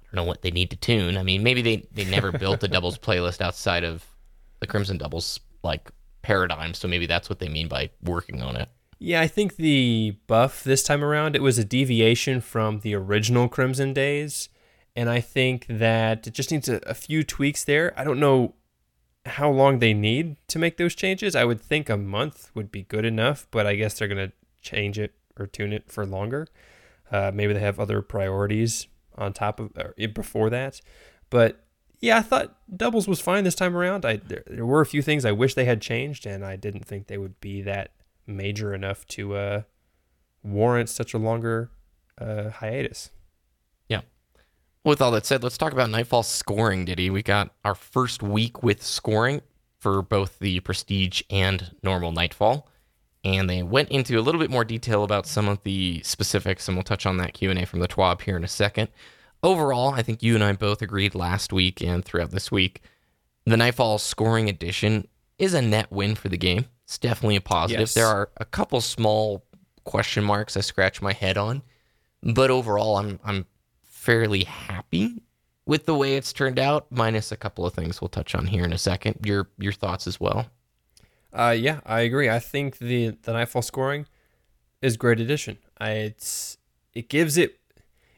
I 0.01 0.15
don't 0.15 0.23
know 0.23 0.27
what 0.27 0.41
they 0.41 0.51
need 0.51 0.69
to 0.71 0.75
tune. 0.75 1.17
I 1.17 1.23
mean, 1.23 1.43
maybe 1.43 1.61
they, 1.61 1.87
they 1.91 2.05
never 2.05 2.31
built 2.31 2.63
a 2.63 2.67
Doubles 2.69 2.97
playlist 2.97 3.41
outside 3.41 3.83
of 3.83 4.05
the 4.59 4.67
Crimson 4.67 4.97
Doubles 4.97 5.39
like 5.63 5.91
paradigm, 6.21 6.73
so 6.73 6.87
maybe 6.87 7.05
that's 7.05 7.29
what 7.29 7.39
they 7.39 7.49
mean 7.49 7.67
by 7.67 7.89
working 8.03 8.41
on 8.41 8.55
it. 8.55 8.69
yeah, 8.97 9.21
I 9.21 9.27
think 9.27 9.55
the 9.57 10.17
buff 10.27 10.63
this 10.63 10.83
time 10.83 11.03
around 11.03 11.35
it 11.35 11.41
was 11.41 11.57
a 11.57 11.63
deviation 11.65 12.41
from 12.41 12.79
the 12.79 12.95
original 12.95 13.47
Crimson 13.49 13.93
days, 13.93 14.49
and 14.95 15.09
I 15.09 15.19
think 15.21 15.65
that 15.69 16.27
it 16.27 16.33
just 16.33 16.51
needs 16.51 16.67
a, 16.67 16.77
a 16.85 16.93
few 16.93 17.23
tweaks 17.23 17.63
there. 17.63 17.93
I 17.97 18.03
don't 18.03 18.19
know 18.19 18.55
how 19.29 19.49
long 19.49 19.79
they 19.79 19.93
need 19.93 20.35
to 20.47 20.59
make 20.59 20.77
those 20.77 20.95
changes. 20.95 21.35
I 21.35 21.45
would 21.45 21.61
think 21.61 21.89
a 21.89 21.97
month 21.97 22.51
would 22.53 22.71
be 22.71 22.83
good 22.83 23.05
enough, 23.05 23.47
but 23.51 23.65
I 23.65 23.75
guess 23.75 23.97
they're 23.97 24.07
gonna 24.07 24.31
change 24.61 24.99
it 24.99 25.13
or 25.37 25.47
tune 25.47 25.73
it 25.73 25.91
for 25.91 26.05
longer. 26.05 26.47
Uh, 27.11 27.31
maybe 27.33 27.53
they 27.53 27.59
have 27.59 27.79
other 27.79 28.01
priorities 28.01 28.87
on 29.15 29.33
top 29.33 29.59
of 29.59 29.71
or 29.77 29.95
before 30.13 30.49
that, 30.49 30.81
but 31.29 31.63
yeah, 32.01 32.17
I 32.17 32.21
thought 32.21 32.55
doubles 32.75 33.07
was 33.07 33.19
fine 33.19 33.43
this 33.43 33.55
time 33.55 33.75
around. 33.75 34.05
I 34.05 34.17
there, 34.17 34.43
there 34.47 34.65
were 34.65 34.81
a 34.81 34.85
few 34.85 35.01
things 35.01 35.25
I 35.25 35.31
wish 35.31 35.53
they 35.53 35.65
had 35.65 35.81
changed, 35.81 36.25
and 36.25 36.45
I 36.45 36.55
didn't 36.55 36.85
think 36.85 37.07
they 37.07 37.17
would 37.17 37.39
be 37.41 37.61
that 37.63 37.91
major 38.25 38.73
enough 38.73 39.05
to 39.07 39.35
uh, 39.35 39.61
warrant 40.43 40.89
such 40.89 41.13
a 41.13 41.17
longer 41.17 41.71
uh, 42.17 42.49
hiatus. 42.49 43.11
With 44.85 45.01
all 45.01 45.11
that 45.11 45.25
said, 45.25 45.43
let's 45.43 45.57
talk 45.57 45.73
about 45.73 45.89
Nightfall 45.89 46.23
scoring, 46.23 46.85
Diddy. 46.85 47.09
We 47.09 47.21
got 47.21 47.53
our 47.65 47.75
first 47.75 48.23
week 48.23 48.63
with 48.63 48.81
scoring 48.81 49.41
for 49.77 50.01
both 50.01 50.39
the 50.39 50.61
Prestige 50.61 51.21
and 51.29 51.75
normal 51.83 52.11
Nightfall. 52.11 52.67
And 53.25 53.49
they 53.49 53.61
went 53.61 53.89
into 53.89 54.17
a 54.17 54.21
little 54.21 54.39
bit 54.39 54.49
more 54.49 54.63
detail 54.63 55.03
about 55.03 55.27
some 55.27 55.49
of 55.49 55.61
the 55.63 56.01
specifics, 56.03 56.67
and 56.67 56.77
we'll 56.77 56.83
touch 56.83 57.05
on 57.05 57.17
that 57.17 57.33
Q&A 57.33 57.65
from 57.65 57.81
the 57.81 57.87
TWAB 57.89 58.21
here 58.21 58.37
in 58.37 58.45
a 58.45 58.47
second. 58.47 58.87
Overall, 59.43 59.93
I 59.93 60.01
think 60.01 60.23
you 60.23 60.35
and 60.35 60.43
I 60.43 60.53
both 60.53 60.81
agreed 60.81 61.13
last 61.13 61.51
week 61.51 61.81
and 61.81 62.03
throughout 62.03 62.31
this 62.31 62.49
week, 62.49 62.81
the 63.45 63.57
Nightfall 63.57 63.97
scoring 63.97 64.47
edition 64.47 65.07
is 65.37 65.53
a 65.53 65.61
net 65.61 65.91
win 65.91 66.15
for 66.15 66.29
the 66.29 66.37
game. 66.37 66.65
It's 66.85 66.97
definitely 66.97 67.35
a 67.35 67.41
positive. 67.41 67.81
Yes. 67.81 67.93
There 67.93 68.07
are 68.07 68.29
a 68.37 68.45
couple 68.45 68.79
small 68.79 69.43
question 69.83 70.23
marks 70.23 70.55
I 70.55 70.61
scratch 70.61 71.01
my 71.01 71.13
head 71.13 71.37
on, 71.37 71.63
but 72.23 72.49
overall, 72.49 72.97
I'm 72.97 73.19
I'm 73.23 73.45
fairly 73.99 74.45
happy 74.45 75.21
with 75.65 75.85
the 75.85 75.93
way 75.93 76.15
it's 76.15 76.31
turned 76.31 76.57
out, 76.57 76.87
minus 76.89 77.31
a 77.31 77.37
couple 77.37 77.65
of 77.65 77.73
things 77.73 78.01
we'll 78.01 78.07
touch 78.07 78.33
on 78.33 78.47
here 78.47 78.63
in 78.63 78.71
a 78.71 78.77
second. 78.77 79.19
Your 79.25 79.49
your 79.57 79.73
thoughts 79.73 80.07
as 80.07 80.19
well. 80.19 80.47
Uh, 81.33 81.55
yeah, 81.57 81.81
I 81.85 81.99
agree. 82.01 82.29
I 82.29 82.39
think 82.39 82.77
the 82.77 83.17
the 83.21 83.33
Nightfall 83.33 83.61
scoring 83.61 84.07
is 84.81 84.95
great 84.95 85.19
addition. 85.19 85.57
I, 85.77 85.91
it's 85.91 86.57
it 86.93 87.09
gives 87.09 87.37
it 87.37 87.59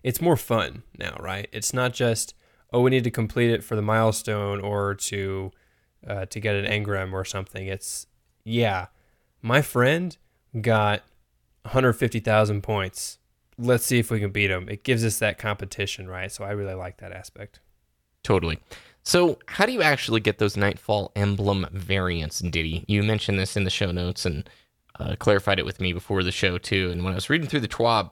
it's 0.04 0.22
more 0.22 0.38
fun 0.38 0.84
now, 0.98 1.18
right? 1.20 1.50
It's 1.52 1.74
not 1.74 1.94
just 1.94 2.36
oh 2.72 2.82
we 2.82 2.92
need 2.92 3.04
to 3.04 3.12
complete 3.12 3.50
it 3.50 3.64
for 3.64 3.76
the 3.76 3.82
milestone 3.82 4.62
or 4.62 4.94
to 4.96 5.52
uh, 6.08 6.26
to 6.28 6.40
get 6.40 6.56
an 6.56 6.66
engram 6.66 7.12
or 7.12 7.26
something. 7.26 7.66
It's 7.68 8.06
yeah, 8.44 8.88
my 9.42 9.62
friend 9.62 10.16
got 10.62 11.02
150,000 11.64 12.62
points. 12.62 13.18
Let's 13.58 13.86
see 13.86 14.00
if 14.00 14.10
we 14.10 14.20
can 14.20 14.32
beat 14.32 14.48
them. 14.48 14.68
It 14.70 14.84
gives 14.84 15.06
us 15.06 15.20
that 15.20 15.38
competition, 15.38 16.08
right? 16.08 16.32
So 16.32 16.44
I 16.44 16.52
really 16.52 16.74
like 16.74 16.98
that 16.98 17.12
aspect. 17.12 17.60
Totally. 18.24 18.60
So, 19.04 19.40
how 19.48 19.66
do 19.66 19.72
you 19.72 19.82
actually 19.82 20.20
get 20.20 20.38
those 20.38 20.56
Nightfall 20.56 21.12
emblem 21.16 21.68
variants, 21.72 22.40
Diddy? 22.40 22.86
You 22.88 23.02
mentioned 23.02 23.40
this 23.40 23.58
in 23.58 23.64
the 23.64 23.72
show 23.72 23.92
notes 23.92 24.26
and 24.26 24.48
uh, 25.00 25.16
clarified 25.18 25.58
it 25.58 25.66
with 25.66 25.80
me 25.82 25.92
before 25.92 26.22
the 26.22 26.32
show, 26.32 26.60
too. 26.60 26.92
And 26.92 27.04
when 27.04 27.14
I 27.14 27.16
was 27.16 27.30
reading 27.30 27.48
through 27.48 27.62
the 27.62 27.68
TWAB, 27.68 28.12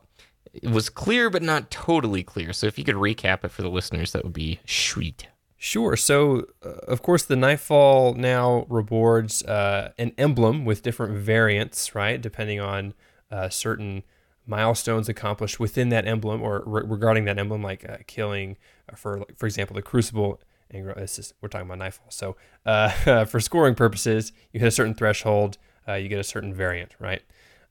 it 0.52 0.72
was 0.72 0.90
clear, 0.90 1.30
but 1.30 1.44
not 1.44 1.70
totally 1.70 2.24
clear. 2.24 2.54
So, 2.54 2.66
if 2.66 2.80
you 2.80 2.84
could 2.84 2.96
recap 2.96 3.44
it 3.44 3.52
for 3.52 3.62
the 3.62 3.70
listeners, 3.70 4.14
that 4.14 4.24
would 4.24 4.34
be 4.34 4.60
sweet. 4.66 5.28
Sure. 5.58 5.96
So, 5.96 6.46
uh, 6.66 6.70
of 6.88 7.04
course, 7.04 7.24
the 7.24 7.36
Nightfall 7.36 8.16
now 8.16 8.66
rewards 8.68 9.44
uh, 9.44 9.92
an 10.00 10.14
emblem 10.18 10.66
with 10.66 10.82
different 10.82 11.18
variants, 11.18 11.94
right? 11.94 12.20
Depending 12.20 12.60
on 12.60 12.96
uh, 13.30 13.50
certain 13.50 14.04
milestones 14.50 15.08
accomplished 15.08 15.60
within 15.60 15.90
that 15.90 16.06
emblem 16.08 16.42
or 16.42 16.64
re- 16.66 16.84
regarding 16.86 17.26
that 17.26 17.38
emblem, 17.38 17.62
like 17.62 17.88
uh, 17.88 17.98
killing, 18.08 18.58
uh, 18.92 18.96
for 18.96 19.24
for 19.38 19.46
example, 19.46 19.76
the 19.76 19.82
Crucible. 19.82 20.42
engra- 20.74 20.96
This 20.96 21.20
is 21.20 21.34
we're 21.42 21.50
talking 21.50 21.68
about 21.68 21.78
Nightfall. 21.78 22.08
So, 22.10 22.36
uh, 22.66 23.26
for 23.26 23.40
scoring 23.40 23.76
purposes, 23.76 24.32
you 24.52 24.60
hit 24.60 24.68
a 24.68 24.72
certain 24.72 24.94
threshold, 24.94 25.58
uh, 25.88 25.94
you 25.94 26.10
get 26.10 26.20
a 26.20 26.24
certain 26.24 26.54
variant, 26.54 26.96
right? 27.00 27.22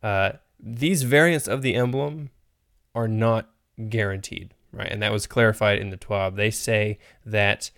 Uh, 0.02 0.32
these 0.60 1.02
variants 1.02 1.46
of 1.48 1.62
the 1.62 1.74
emblem 1.74 2.30
are 2.94 3.08
not 3.08 3.50
guaranteed, 3.88 4.54
right? 4.72 4.90
And 4.90 5.02
that 5.02 5.12
was 5.12 5.26
clarified 5.26 5.78
in 5.78 5.90
the 5.90 5.96
TWAB. 5.96 6.36
They 6.36 6.50
say 6.50 6.98
that 7.24 7.70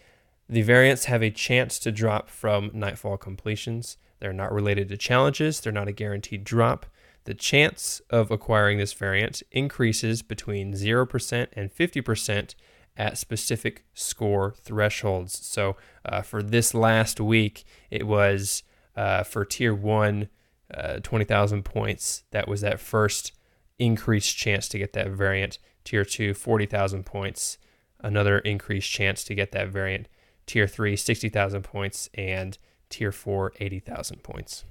the 0.48 0.62
variants 0.62 1.04
have 1.06 1.22
a 1.22 1.30
chance 1.30 1.78
to 1.80 1.92
drop 1.92 2.28
from 2.28 2.70
Nightfall 2.72 3.18
completions. 3.18 3.96
They're 4.18 4.32
not 4.32 4.52
related 4.52 4.88
to 4.90 4.96
challenges, 4.96 5.60
they're 5.60 5.72
not 5.72 5.88
a 5.88 5.92
guaranteed 5.92 6.44
drop. 6.44 6.86
The 7.30 7.34
chance 7.34 8.02
of 8.10 8.32
acquiring 8.32 8.78
this 8.78 8.92
variant 8.92 9.44
increases 9.52 10.20
between 10.20 10.72
0% 10.72 11.46
and 11.52 11.72
50% 11.72 12.54
at 12.96 13.18
specific 13.18 13.84
score 13.94 14.56
thresholds. 14.60 15.38
So, 15.46 15.76
uh, 16.04 16.22
for 16.22 16.42
this 16.42 16.74
last 16.74 17.20
week, 17.20 17.62
it 17.88 18.04
was 18.04 18.64
uh, 18.96 19.22
for 19.22 19.44
tier 19.44 19.72
one, 19.72 20.28
uh, 20.74 20.98
20,000 21.04 21.64
points. 21.64 22.24
That 22.32 22.48
was 22.48 22.62
that 22.62 22.80
first 22.80 23.30
increased 23.78 24.36
chance 24.36 24.66
to 24.70 24.78
get 24.78 24.92
that 24.94 25.10
variant. 25.10 25.60
Tier 25.84 26.04
2, 26.04 26.34
40,000 26.34 27.06
points. 27.06 27.58
Another 28.00 28.40
increased 28.40 28.90
chance 28.90 29.22
to 29.22 29.36
get 29.36 29.52
that 29.52 29.68
variant. 29.68 30.08
Tier 30.46 30.66
3, 30.66 30.96
60,000 30.96 31.62
points. 31.62 32.10
And 32.14 32.58
Tier 32.88 33.12
4, 33.12 33.52
80,000 33.60 34.24
points. 34.24 34.64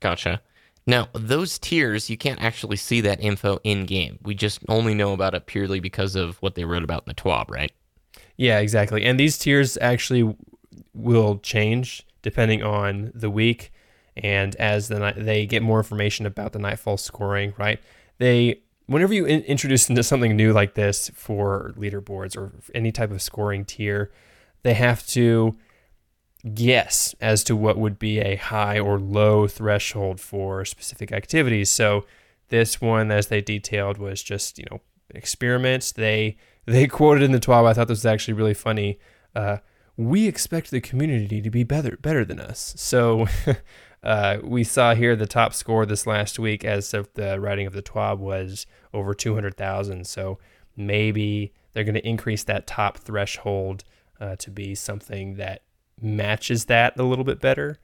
Gotcha. 0.00 0.42
Now, 0.86 1.08
those 1.12 1.58
tiers, 1.58 2.10
you 2.10 2.16
can't 2.16 2.42
actually 2.42 2.76
see 2.76 3.00
that 3.02 3.20
info 3.20 3.60
in 3.62 3.86
game. 3.86 4.18
We 4.22 4.34
just 4.34 4.60
only 4.68 4.94
know 4.94 5.12
about 5.12 5.34
it 5.34 5.46
purely 5.46 5.78
because 5.78 6.16
of 6.16 6.36
what 6.38 6.54
they 6.54 6.64
wrote 6.64 6.82
about 6.82 7.04
in 7.06 7.10
the 7.10 7.14
TWAB, 7.14 7.50
right? 7.50 7.72
Yeah, 8.36 8.58
exactly. 8.58 9.04
And 9.04 9.18
these 9.18 9.38
tiers 9.38 9.78
actually 9.80 10.34
will 10.94 11.38
change 11.38 12.06
depending 12.22 12.62
on 12.62 13.12
the 13.14 13.30
week 13.30 13.72
and 14.16 14.54
as 14.56 14.88
the 14.88 15.14
they 15.16 15.46
get 15.46 15.62
more 15.62 15.78
information 15.78 16.26
about 16.26 16.52
the 16.52 16.58
nightfall 16.58 16.96
scoring, 16.96 17.54
right? 17.58 17.80
They 18.18 18.60
whenever 18.86 19.14
you 19.14 19.24
in, 19.24 19.42
introduce 19.42 19.88
into 19.88 20.02
something 20.02 20.36
new 20.36 20.52
like 20.52 20.74
this 20.74 21.10
for 21.14 21.72
leaderboards 21.76 22.36
or 22.36 22.52
any 22.74 22.92
type 22.92 23.10
of 23.10 23.22
scoring 23.22 23.64
tier, 23.64 24.10
they 24.62 24.74
have 24.74 25.06
to 25.08 25.56
guess 26.54 27.14
as 27.20 27.44
to 27.44 27.54
what 27.54 27.78
would 27.78 27.98
be 27.98 28.18
a 28.18 28.36
high 28.36 28.78
or 28.78 28.98
low 28.98 29.46
threshold 29.46 30.20
for 30.20 30.64
specific 30.64 31.12
activities. 31.12 31.70
So 31.70 32.04
this 32.48 32.80
one, 32.80 33.10
as 33.10 33.28
they 33.28 33.40
detailed, 33.40 33.98
was 33.98 34.22
just 34.22 34.58
you 34.58 34.66
know 34.70 34.80
experiments. 35.10 35.92
They 35.92 36.36
they 36.66 36.86
quoted 36.86 37.22
in 37.22 37.32
the 37.32 37.40
TWAB. 37.40 37.66
I 37.66 37.72
thought 37.72 37.88
this 37.88 37.98
was 37.98 38.06
actually 38.06 38.34
really 38.34 38.54
funny. 38.54 38.98
Uh, 39.34 39.58
we 39.96 40.26
expect 40.26 40.70
the 40.70 40.80
community 40.80 41.40
to 41.40 41.50
be 41.50 41.64
better 41.64 41.96
better 42.00 42.24
than 42.24 42.40
us. 42.40 42.74
So 42.76 43.26
uh, 44.02 44.38
we 44.42 44.64
saw 44.64 44.94
here 44.94 45.14
the 45.16 45.26
top 45.26 45.54
score 45.54 45.86
this 45.86 46.06
last 46.06 46.38
week 46.38 46.64
as 46.64 46.94
of 46.94 47.12
the 47.14 47.40
writing 47.40 47.66
of 47.66 47.72
the 47.72 47.82
TWAB 47.82 48.18
was 48.18 48.66
over 48.92 49.14
200,000. 49.14 50.06
So 50.06 50.38
maybe 50.76 51.52
they're 51.72 51.84
going 51.84 51.94
to 51.94 52.06
increase 52.06 52.44
that 52.44 52.66
top 52.66 52.98
threshold 52.98 53.84
uh, 54.20 54.36
to 54.36 54.50
be 54.50 54.74
something 54.74 55.36
that 55.36 55.62
matches 56.00 56.66
that 56.66 56.98
a 56.98 57.02
little 57.02 57.24
bit 57.24 57.40
better. 57.40 57.78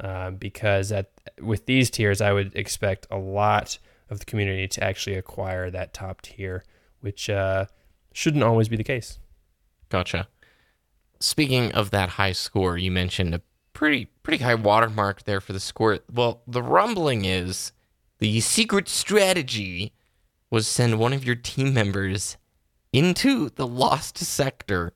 Uh, 0.00 0.30
because 0.30 0.90
at 0.90 1.12
with 1.40 1.66
these 1.66 1.88
tiers, 1.88 2.20
I 2.20 2.32
would 2.32 2.54
expect 2.56 3.06
a 3.10 3.16
lot 3.16 3.78
of 4.10 4.18
the 4.18 4.24
community 4.24 4.66
to 4.66 4.82
actually 4.82 5.14
acquire 5.14 5.70
that 5.70 5.94
top 5.94 6.20
tier, 6.20 6.64
which 7.00 7.30
uh, 7.30 7.66
shouldn't 8.12 8.42
always 8.42 8.68
be 8.68 8.76
the 8.76 8.84
case. 8.84 9.20
Gotcha. 9.88 10.26
Speaking 11.20 11.70
of 11.72 11.90
that 11.90 12.10
high 12.10 12.32
score, 12.32 12.76
you 12.76 12.90
mentioned 12.90 13.34
a 13.34 13.42
pretty 13.72 14.06
pretty 14.24 14.42
high 14.42 14.56
watermark 14.56 15.24
there 15.24 15.40
for 15.40 15.52
the 15.52 15.60
score. 15.60 16.00
Well, 16.12 16.42
the 16.46 16.62
rumbling 16.62 17.24
is 17.24 17.72
The 18.18 18.40
secret 18.40 18.88
strategy 18.88 19.92
was 20.50 20.66
send 20.66 20.98
one 20.98 21.12
of 21.12 21.24
your 21.24 21.34
team 21.34 21.74
members 21.74 22.36
into 22.92 23.50
the 23.50 23.66
lost 23.66 24.18
sector, 24.18 24.92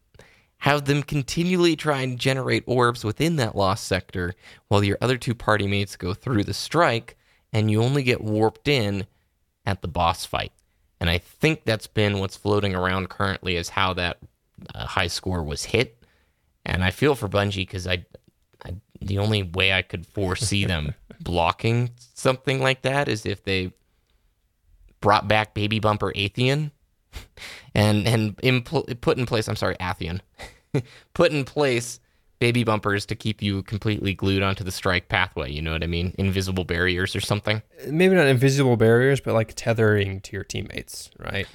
have 0.59 0.87
them 0.87 1.03
continually 1.03 1.77
try 1.77 2.01
and 2.01 2.18
generate 2.18 2.64
orbs 2.66 3.05
within 3.05 3.37
that 3.37 3.57
lost 3.57 3.85
sector 3.87 4.35
while 4.68 4.83
your 4.83 4.99
other 5.01 5.16
two 5.16 5.35
party 5.35 5.66
mates 5.66 5.97
go 5.97 6.14
through 6.14 6.44
the 6.44 6.55
strike, 6.55 7.16
and 7.53 7.71
you 7.71 7.83
only 7.83 8.03
get 8.03 8.21
warped 8.21 8.68
in 8.68 9.07
at 9.64 9.83
the 9.83 9.88
boss 9.88 10.25
fight. 10.25 10.53
And 11.01 11.09
I 11.09 11.18
think 11.18 11.64
that's 11.64 11.87
been 11.87 12.18
what's 12.18 12.37
floating 12.37 12.75
around 12.75 13.09
currently 13.09 13.57
is 13.57 13.68
how 13.68 13.94
that 13.94 14.18
uh, 14.75 14.87
high 14.87 15.07
score 15.07 15.44
was 15.44 15.64
hit. 15.64 16.03
And 16.66 16.83
I 16.83 16.90
feel 16.90 17.14
for 17.14 17.29
Bungie 17.29 17.59
because 17.59 17.87
I, 17.87 18.05
I, 18.64 18.75
the 19.01 19.18
only 19.18 19.44
way 19.44 19.73
I 19.73 19.83
could 19.83 20.07
foresee 20.07 20.64
them 20.64 20.94
blocking 21.21 21.90
something 22.14 22.61
like 22.61 22.83
that 22.83 23.09
is 23.09 23.25
if 23.25 23.44
they 23.44 23.73
brought 25.01 25.29
back 25.29 25.55
Baby 25.55 25.79
Bumper 25.79 26.12
Atheon 26.14 26.73
and 27.75 28.07
and 28.07 28.37
impl- 28.38 29.01
put 29.01 29.18
in 29.18 29.27
place. 29.27 29.49
I'm 29.49 29.57
sorry, 29.57 29.77
Atheon, 29.77 30.21
put 31.14 31.33
in 31.33 31.44
place 31.44 32.01
baby 32.38 32.62
bumpers 32.62 33.05
to 33.07 33.14
keep 33.14 33.42
you 33.42 33.62
completely 33.62 34.14
glued 34.14 34.42
onto 34.42 34.62
the 34.62 34.71
strike 34.71 35.09
pathway. 35.09 35.51
You 35.51 35.62
know 35.62 35.73
what 35.73 35.83
I 35.83 35.87
mean? 35.87 36.14
Invisible 36.18 36.64
barriers 36.64 37.16
or 37.16 37.21
something. 37.21 37.62
Maybe 37.88 38.14
not 38.14 38.27
invisible 38.27 38.77
barriers, 38.77 39.21
but 39.21 39.35
like 39.35 39.55
tethering 39.55 40.21
to 40.23 40.33
your 40.33 40.44
teammates, 40.44 41.11
right? 41.18 41.47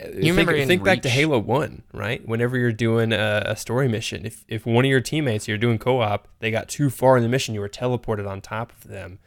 You 0.00 0.34
think, 0.34 0.48
remember 0.48 0.66
think 0.66 0.84
back 0.84 1.02
to 1.02 1.08
Halo 1.08 1.38
One, 1.38 1.82
right? 1.94 2.26
Whenever 2.26 2.58
you're 2.58 2.72
doing 2.72 3.12
a, 3.12 3.42
a 3.46 3.56
story 3.56 3.88
mission, 3.88 4.26
if 4.26 4.44
if 4.46 4.66
one 4.66 4.84
of 4.84 4.90
your 4.90 5.00
teammates 5.00 5.48
you're 5.48 5.56
doing 5.56 5.78
co-op, 5.78 6.28
they 6.40 6.50
got 6.50 6.68
too 6.68 6.90
far 6.90 7.16
in 7.16 7.22
the 7.22 7.28
mission, 7.28 7.54
you 7.54 7.60
were 7.60 7.70
teleported 7.70 8.28
on 8.28 8.42
top 8.42 8.72
of 8.72 8.88
them. 8.88 9.18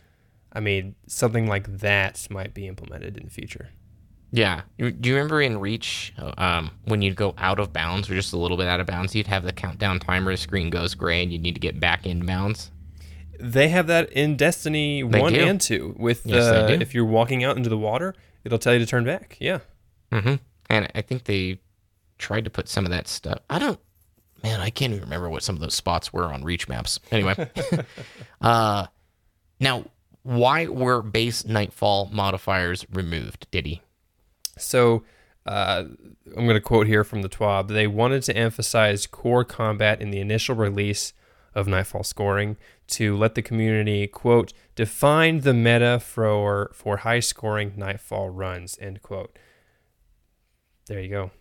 I 0.54 0.60
mean, 0.60 0.96
something 1.08 1.48
like 1.48 1.80
that 1.80 2.28
might 2.30 2.54
be 2.54 2.68
implemented 2.68 3.18
in 3.18 3.26
the 3.26 3.32
future. 3.32 3.70
Yeah. 4.32 4.62
Do 4.78 4.94
you 5.10 5.16
remember 5.16 5.42
in 5.42 5.60
Reach, 5.60 6.14
um, 6.38 6.72
when 6.86 7.02
you'd 7.02 7.16
go 7.18 7.34
out 7.38 7.60
of 7.60 7.74
bounds 7.74 8.10
or 8.10 8.16
just 8.16 8.32
a 8.34 8.38
little 8.38 8.56
bit 8.58 8.68
out 8.68 8.80
of 8.80 8.88
bounds, 8.88 9.14
you'd 9.14 9.28
have 9.28 9.44
the 9.44 9.52
countdown 9.52 10.00
timer, 10.00 10.32
the 10.32 10.38
screen 10.38 10.70
goes 10.70 10.96
gray, 10.96 11.22
and 11.22 11.32
you 11.34 11.38
need 11.40 11.54
to 11.56 11.60
get 11.60 11.80
back 11.80 12.06
in 12.06 12.26
bounds? 12.26 12.72
They 13.40 13.70
have 13.70 13.88
that 13.88 14.12
in 14.12 14.38
Destiny 14.38 15.02
They 15.04 15.20
One 15.20 15.34
do. 15.34 15.40
and 15.42 15.60
Two. 15.60 15.96
With 16.00 16.26
Yes, 16.26 16.46
they 16.46 16.76
uh, 16.76 16.80
if 16.80 16.94
you're 16.94 17.06
walking 17.06 17.44
out 17.44 17.58
into 17.58 17.70
the 17.70 17.78
water, 17.78 18.14
it'll 18.46 18.60
tell 18.60 18.74
you 18.74 18.80
to 18.80 18.86
turn 18.86 19.04
back. 19.04 19.36
Yeah. 19.40 19.60
hmm 20.12 20.36
And 20.70 20.90
I 20.96 21.02
think 21.02 21.26
they 21.26 21.60
tried 22.18 22.46
to 22.46 22.50
put 22.52 22.70
some 22.70 22.86
of 22.86 22.92
that 22.92 23.08
stuff. 23.08 23.40
I 23.50 23.60
don't, 23.60 23.80
man, 24.44 24.62
I 24.62 24.70
can't 24.70 24.94
even 24.94 25.04
remember 25.04 25.30
what 25.30 25.44
some 25.44 25.56
of 25.56 25.62
those 25.62 25.74
spots 25.74 26.14
were 26.14 26.26
on 26.26 26.44
Reach 26.44 26.70
maps. 26.70 27.00
Anyway, 27.12 27.36
uh, 28.42 28.86
now 29.60 29.86
why 30.24 30.68
were 30.68 31.02
base 31.02 31.44
Nightfall 31.46 32.10
modifiers 32.14 32.86
removed? 32.94 33.48
Diddy? 33.52 33.82
So 34.62 35.04
uh, 35.46 35.86
I'm 36.38 36.46
going 36.46 36.50
to 36.56 36.62
quote 36.62 36.88
here 36.88 37.04
from 37.04 37.22
the 37.22 37.30
TWAB. 37.30 37.68
They 37.70 37.88
wanted 37.88 38.24
to 38.24 38.36
emphasize 38.36 39.08
core 39.08 39.44
combat 39.44 40.02
in 40.02 40.12
the 40.12 40.20
initial 40.20 40.56
release 40.56 41.14
of 41.54 41.68
Nightfall 41.68 42.04
scoring 42.04 42.58
to 42.88 43.16
let 43.18 43.36
the 43.36 43.42
community, 43.42 44.08
quote, 44.08 44.54
define 44.76 45.42
the 45.42 45.54
meta 45.54 46.00
for, 46.00 46.72
for 46.74 46.98
high 46.98 47.20
scoring 47.20 47.74
Nightfall 47.76 48.30
runs, 48.30 48.78
end 48.80 49.02
quote. 49.02 49.38
There 50.88 51.00
you 51.00 51.10
go. 51.10 51.32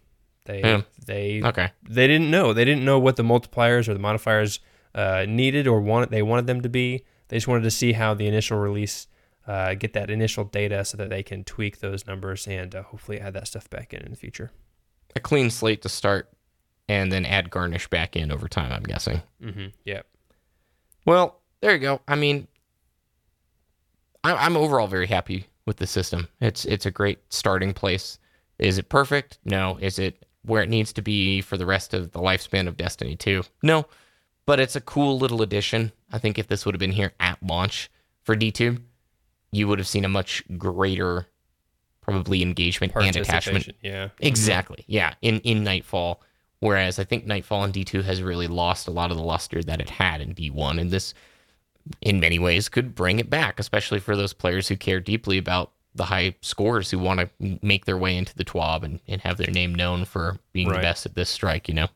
They, 0.46 0.61
Yeah. 0.61 0.83
they, 1.06 1.42
Okay. 1.44 1.70
they 1.88 2.06
didn't 2.06 2.30
know. 2.30 2.52
They 2.52 2.64
didn't 2.64 2.85
know 2.85 2.98
what 2.98 3.16
the 3.16 3.22
multipliers 3.22 3.88
or 3.88 3.94
the 3.94 4.00
modifiers 4.00 4.61
uh, 4.94 5.26
needed 5.28 5.66
or 5.66 5.80
wanted. 5.80 6.11
They 6.11 6.22
wanted 6.22 6.46
them 6.46 6.61
to 6.62 6.68
be. 6.68 7.04
They 7.28 7.37
just 7.37 7.46
wanted 7.48 7.62
to 7.64 7.70
see 7.70 7.92
how 7.92 8.14
the 8.14 8.26
initial 8.26 8.59
release 8.59 9.06
uh, 9.50 9.74
get 9.74 9.94
that 9.94 10.10
initial 10.10 10.44
data 10.44 10.84
so 10.84 10.96
that 10.96 11.10
they 11.10 11.24
can 11.24 11.42
tweak 11.42 11.80
those 11.80 12.06
numbers 12.06 12.46
and 12.46 12.72
uh, 12.72 12.84
hopefully 12.84 13.20
add 13.20 13.34
that 13.34 13.48
stuff 13.48 13.68
back 13.68 13.92
in 13.92 14.00
in 14.00 14.12
the 14.12 14.16
future. 14.16 14.52
A 15.16 15.20
clean 15.20 15.50
slate 15.50 15.82
to 15.82 15.88
start, 15.88 16.30
and 16.88 17.10
then 17.10 17.26
add 17.26 17.50
garnish 17.50 17.88
back 17.88 18.14
in 18.14 18.30
over 18.30 18.46
time. 18.46 18.72
I'm 18.72 18.84
guessing. 18.84 19.22
Mm-hmm. 19.42 19.66
Yeah. 19.84 20.02
Well, 21.04 21.40
there 21.60 21.72
you 21.72 21.80
go. 21.80 22.00
I 22.06 22.14
mean, 22.14 22.46
I'm 24.22 24.56
overall 24.56 24.86
very 24.86 25.08
happy 25.08 25.46
with 25.66 25.78
the 25.78 25.86
system. 25.86 26.28
It's 26.40 26.64
it's 26.64 26.86
a 26.86 26.92
great 26.92 27.18
starting 27.30 27.72
place. 27.72 28.20
Is 28.60 28.78
it 28.78 28.88
perfect? 28.88 29.40
No. 29.44 29.78
Is 29.80 29.98
it 29.98 30.26
where 30.42 30.62
it 30.62 30.68
needs 30.68 30.92
to 30.92 31.02
be 31.02 31.40
for 31.40 31.56
the 31.56 31.66
rest 31.66 31.92
of 31.92 32.12
the 32.12 32.20
lifespan 32.20 32.68
of 32.68 32.76
Destiny 32.76 33.16
2? 33.16 33.42
No. 33.64 33.86
But 34.46 34.60
it's 34.60 34.76
a 34.76 34.80
cool 34.80 35.18
little 35.18 35.42
addition. 35.42 35.90
I 36.12 36.18
think 36.18 36.38
if 36.38 36.46
this 36.46 36.64
would 36.64 36.74
have 36.76 36.80
been 36.80 36.92
here 36.92 37.14
at 37.18 37.42
launch 37.42 37.90
for 38.22 38.36
D2, 38.36 38.80
you 39.52 39.66
would 39.68 39.78
have 39.78 39.88
seen 39.88 40.04
a 40.04 40.08
much 40.08 40.42
greater 40.56 41.26
probably 42.00 42.42
engagement 42.42 42.92
and 42.96 43.16
attachment 43.16 43.70
Yeah. 43.82 44.08
Exactly. 44.20 44.84
Yeah. 44.86 45.14
In 45.22 45.40
in 45.40 45.62
Nightfall. 45.64 46.22
Whereas 46.60 46.98
I 46.98 47.04
think 47.04 47.24
Nightfall 47.26 47.64
in 47.64 47.72
D2 47.72 48.04
has 48.04 48.22
really 48.22 48.46
lost 48.46 48.86
a 48.86 48.90
lot 48.90 49.10
of 49.10 49.16
the 49.16 49.22
luster 49.22 49.62
that 49.62 49.80
it 49.80 49.88
had 49.88 50.20
in 50.20 50.34
D1. 50.34 50.78
And 50.78 50.90
this, 50.90 51.14
in 52.02 52.20
many 52.20 52.38
ways, 52.38 52.68
could 52.68 52.94
bring 52.94 53.18
it 53.18 53.30
back, 53.30 53.58
especially 53.58 53.98
for 53.98 54.14
those 54.14 54.34
players 54.34 54.68
who 54.68 54.76
care 54.76 55.00
deeply 55.00 55.38
about 55.38 55.72
the 55.94 56.04
high 56.04 56.34
scores 56.42 56.90
who 56.90 56.98
want 56.98 57.18
to 57.20 57.58
make 57.62 57.86
their 57.86 57.96
way 57.96 58.14
into 58.16 58.34
the 58.36 58.44
TWAB 58.44 58.82
and, 58.82 59.00
and 59.08 59.22
have 59.22 59.38
their 59.38 59.50
name 59.50 59.74
known 59.74 60.04
for 60.04 60.38
being 60.52 60.68
Right. 60.68 60.76
the 60.76 60.82
best 60.82 61.06
at 61.06 61.14
this 61.14 61.30
strike, 61.30 61.66
you 61.66 61.74
know? 61.74 61.88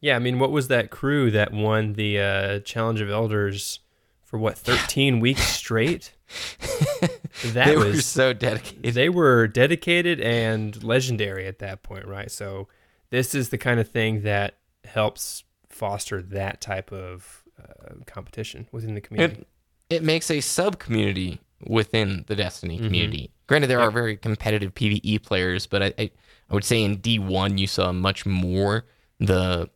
Yeah. 0.00 0.16
I 0.16 0.18
mean, 0.18 0.38
what 0.38 0.50
was 0.50 0.68
that 0.68 0.90
crew 0.90 1.30
that 1.32 1.52
won 1.52 1.92
the 1.92 2.18
uh, 2.18 2.58
Challenge 2.60 3.02
of 3.02 3.10
Elders 3.10 3.80
for 4.24 4.38
what, 4.38 4.56
13 4.56 5.20
weeks 5.20 5.42
straight? 5.42 6.14
That 7.44 7.66
they 7.66 7.76
was 7.76 7.96
were 7.96 8.00
so 8.00 8.32
dedicated. 8.32 8.94
they 8.94 9.08
were 9.10 9.46
dedicated 9.46 10.20
and 10.20 10.82
legendary 10.82 11.46
at 11.46 11.58
that 11.58 11.82
point, 11.82 12.06
right? 12.06 12.30
So 12.30 12.66
this 13.10 13.34
is 13.34 13.50
the 13.50 13.58
kind 13.58 13.78
of 13.78 13.88
thing 13.90 14.22
that 14.22 14.56
helps 14.84 15.44
foster 15.68 16.22
that 16.22 16.60
type 16.60 16.92
of 16.92 17.44
uh, 17.62 17.94
competition 18.06 18.66
within 18.72 18.94
the 18.94 19.00
community. 19.02 19.46
It, 19.90 19.96
it 19.96 20.02
makes 20.02 20.30
a 20.30 20.40
sub 20.40 20.78
community 20.78 21.40
within 21.66 22.24
the 22.26 22.34
Destiny 22.34 22.78
community. 22.78 23.30
Granted, 23.46 23.68
there 23.68 23.80
are 23.80 23.90
very 23.90 24.16
competitive 24.16 24.74
PVE 24.74 25.22
players, 25.22 25.66
but 25.66 25.82
I, 25.82 25.94
I, 25.98 26.10
I 26.50 26.54
would 26.54 26.64
say 26.64 26.82
in 26.82 26.98
D1 26.98 27.58
you 27.58 27.66
saw 27.66 27.92
much 27.92 28.26
more 28.26 28.86
the 29.20 29.68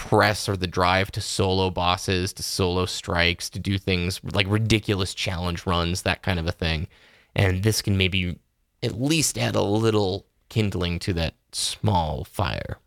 press 0.00 0.48
or 0.48 0.56
the 0.56 0.66
drive 0.66 1.12
to 1.12 1.20
solo 1.20 1.70
bosses, 1.70 2.32
to 2.32 2.42
solo 2.42 2.86
strikes, 2.86 3.50
to 3.50 3.58
do 3.58 3.76
things 3.76 4.18
like 4.32 4.46
ridiculous 4.48 5.12
challenge 5.12 5.66
runs, 5.66 6.02
that 6.02 6.22
kind 6.22 6.38
of 6.38 6.46
a 6.46 6.52
thing. 6.52 6.88
And 7.36 7.62
this 7.62 7.82
can 7.82 7.98
maybe 7.98 8.38
at 8.82 8.98
least 8.98 9.36
add 9.36 9.54
a 9.54 9.60
little 9.62 10.24
kindling 10.48 11.00
to 11.00 11.12
that 11.12 11.34
small 11.52 12.24
fire. 12.24 12.78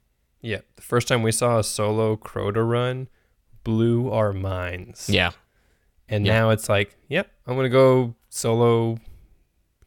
yeah, 0.41 0.61
the 0.75 0.81
first 0.81 1.07
time 1.07 1.21
we 1.21 1.31
saw 1.31 1.59
a 1.59 1.63
solo 1.63 2.15
Crota 2.15 2.67
run 2.67 3.07
blew 3.63 4.11
our 4.11 4.33
minds. 4.33 5.07
Yeah. 5.07 5.31
and 6.09 6.25
yeah. 6.25 6.33
now 6.33 6.49
it's 6.49 6.67
like, 6.67 6.97
yep, 7.09 7.31
I'm 7.45 7.55
gonna 7.55 7.69
go 7.69 8.15
solo 8.29 8.97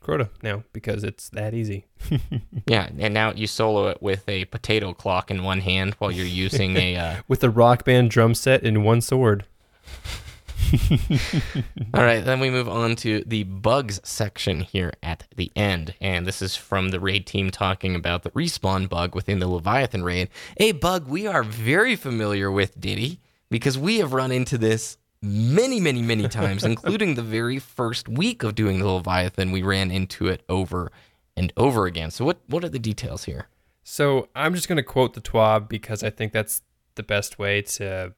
Crota 0.07 0.29
now 0.43 0.63
because 0.73 1.03
it's 1.05 1.29
that 1.31 1.55
easy. 1.55 1.87
Yeah, 2.69 2.89
and 2.99 3.15
now 3.15 3.33
you 3.33 3.47
solo 3.47 3.87
it 3.89 4.03
with 4.03 4.29
a 4.29 4.47
potato 4.47 4.93
clock 4.93 5.31
in 5.31 5.45
one 5.45 5.61
hand 5.61 5.95
while 5.99 6.11
you're 6.11 6.27
using 6.27 6.77
a 6.77 6.97
uh, 6.97 7.17
With 7.29 7.41
the 7.41 7.51
rock 7.51 7.85
band 7.85 8.11
drum 8.11 8.35
set 8.35 8.65
and 8.65 8.85
one 8.85 9.01
sword. 9.01 9.45
All 11.95 12.03
right, 12.03 12.25
then 12.25 12.41
we 12.41 12.51
move 12.51 12.69
on 12.69 12.97
to 12.97 13.23
the 13.25 13.45
bugs 13.45 14.01
section 14.03 14.63
here 14.63 14.93
at 15.01 15.29
the 15.37 15.53
end. 15.55 15.95
And 16.01 16.27
this 16.27 16.43
is 16.43 16.57
from 16.57 16.89
the 16.89 16.99
raid 16.99 17.25
team 17.25 17.51
talking 17.51 17.95
about 17.95 18.25
the 18.25 18.31
respawn 18.31 18.89
bug 18.89 19.15
within 19.15 19.39
the 19.39 19.49
Leviathan 19.49 20.03
raid. 20.03 20.29
A 20.57 20.73
bug 20.73 21.07
we 21.07 21.27
are 21.27 21.45
very 21.45 21.95
familiar 21.95 22.51
with, 22.51 22.81
Diddy, 22.81 23.21
because 23.49 23.79
we 23.79 23.99
have 23.99 24.13
run 24.13 24.33
into 24.33 24.59
this 24.59 24.99
many, 25.23 25.81
many, 25.81 26.03
many 26.03 26.29
times, 26.29 26.65
including 26.65 27.15
the 27.15 27.23
very 27.23 27.59
first 27.59 28.09
week 28.09 28.43
of 28.43 28.55
doing 28.55 28.79
the 28.79 28.87
Leviathan. 28.87 29.53
We 29.53 29.63
ran 29.63 29.91
into 29.91 30.27
it 30.27 30.43
over 30.49 30.91
and 31.37 31.53
over 31.57 31.87
again. 31.87 32.11
So, 32.11 32.25
what, 32.25 32.39
what 32.47 32.65
are 32.65 32.69
the 32.69 32.79
details 32.79 33.25
here? 33.25 33.49
So 33.89 34.29
I'm 34.35 34.53
just 34.53 34.67
going 34.67 34.79
to 34.79 34.83
quote 34.83 35.15
the 35.15 35.21
TWAB 35.21 35.69
because 35.69 36.03
I 36.03 36.11
think 36.11 36.33
that's 36.33 36.63
the 36.97 37.05
best 37.05 37.39
way 37.39 37.63
to 37.63 38.15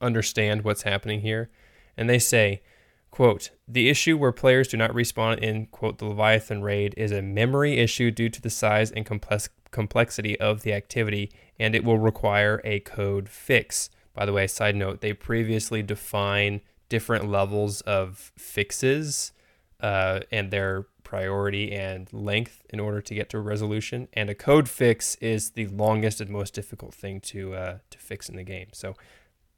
understand 0.00 0.62
what's 0.62 0.82
happening 0.82 1.22
here. 1.22 1.50
And 1.96 2.08
they 2.08 2.20
say, 2.20 2.62
quote, 3.10 3.50
the 3.66 3.88
issue 3.88 4.16
where 4.16 4.30
players 4.30 4.68
do 4.68 4.76
not 4.76 4.92
respawn 4.92 5.40
in, 5.40 5.66
quote, 5.66 5.98
the 5.98 6.04
Leviathan 6.04 6.62
raid 6.62 6.94
is 6.96 7.10
a 7.10 7.20
memory 7.20 7.78
issue 7.78 8.12
due 8.12 8.28
to 8.28 8.40
the 8.40 8.48
size 8.48 8.92
and 8.92 9.04
complex- 9.04 9.48
complexity 9.72 10.38
of 10.38 10.62
the 10.62 10.72
activity, 10.72 11.32
and 11.58 11.74
it 11.74 11.82
will 11.82 11.98
require 11.98 12.60
a 12.62 12.78
code 12.78 13.28
fix. 13.28 13.90
By 14.14 14.26
the 14.26 14.32
way, 14.32 14.46
side 14.46 14.76
note, 14.76 15.00
they 15.00 15.12
previously 15.12 15.82
define 15.82 16.60
different 16.88 17.30
levels 17.30 17.80
of 17.82 18.32
fixes 18.36 19.32
uh, 19.80 20.20
and 20.30 20.50
their 20.50 20.86
priority 21.02 21.72
and 21.72 22.10
length 22.12 22.62
in 22.70 22.80
order 22.80 23.00
to 23.00 23.14
get 23.14 23.28
to 23.30 23.38
a 23.38 23.40
resolution. 23.40 24.08
And 24.12 24.30
a 24.30 24.34
code 24.34 24.68
fix 24.68 25.14
is 25.16 25.50
the 25.50 25.66
longest 25.66 26.20
and 26.20 26.30
most 26.30 26.54
difficult 26.54 26.94
thing 26.94 27.20
to 27.22 27.54
uh, 27.54 27.78
to 27.90 27.98
fix 27.98 28.28
in 28.28 28.36
the 28.36 28.42
game. 28.42 28.68
So 28.72 28.94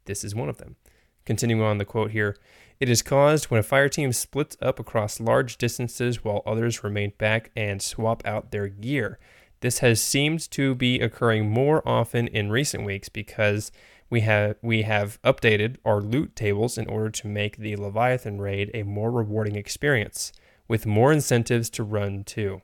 this 0.04 0.24
is 0.24 0.34
one 0.34 0.48
of 0.48 0.58
them. 0.58 0.76
continuing 1.24 1.62
on 1.62 1.78
the 1.78 1.84
quote 1.84 2.10
here, 2.10 2.36
it 2.80 2.88
is 2.88 3.02
caused 3.02 3.46
when 3.46 3.60
a 3.60 3.62
fire 3.62 3.88
team 3.88 4.12
splits 4.12 4.56
up 4.60 4.78
across 4.78 5.20
large 5.20 5.56
distances 5.58 6.24
while 6.24 6.42
others 6.46 6.84
remain 6.84 7.12
back 7.18 7.50
and 7.56 7.80
swap 7.80 8.22
out 8.26 8.50
their 8.50 8.68
gear. 8.68 9.18
This 9.60 9.78
has 9.78 10.02
seemed 10.02 10.50
to 10.50 10.74
be 10.74 11.00
occurring 11.00 11.48
more 11.48 11.86
often 11.88 12.26
in 12.28 12.50
recent 12.50 12.84
weeks 12.84 13.08
because 13.08 13.72
we 14.10 14.20
have 14.20 14.56
we 14.62 14.82
have 14.82 15.20
updated 15.22 15.76
our 15.84 16.00
loot 16.00 16.36
tables 16.36 16.78
in 16.78 16.86
order 16.88 17.10
to 17.10 17.26
make 17.26 17.56
the 17.56 17.76
Leviathan 17.76 18.40
raid 18.40 18.70
a 18.74 18.82
more 18.82 19.10
rewarding 19.10 19.56
experience 19.56 20.32
with 20.68 20.86
more 20.86 21.12
incentives 21.12 21.70
to 21.70 21.82
run 21.82 22.24
too. 22.24 22.62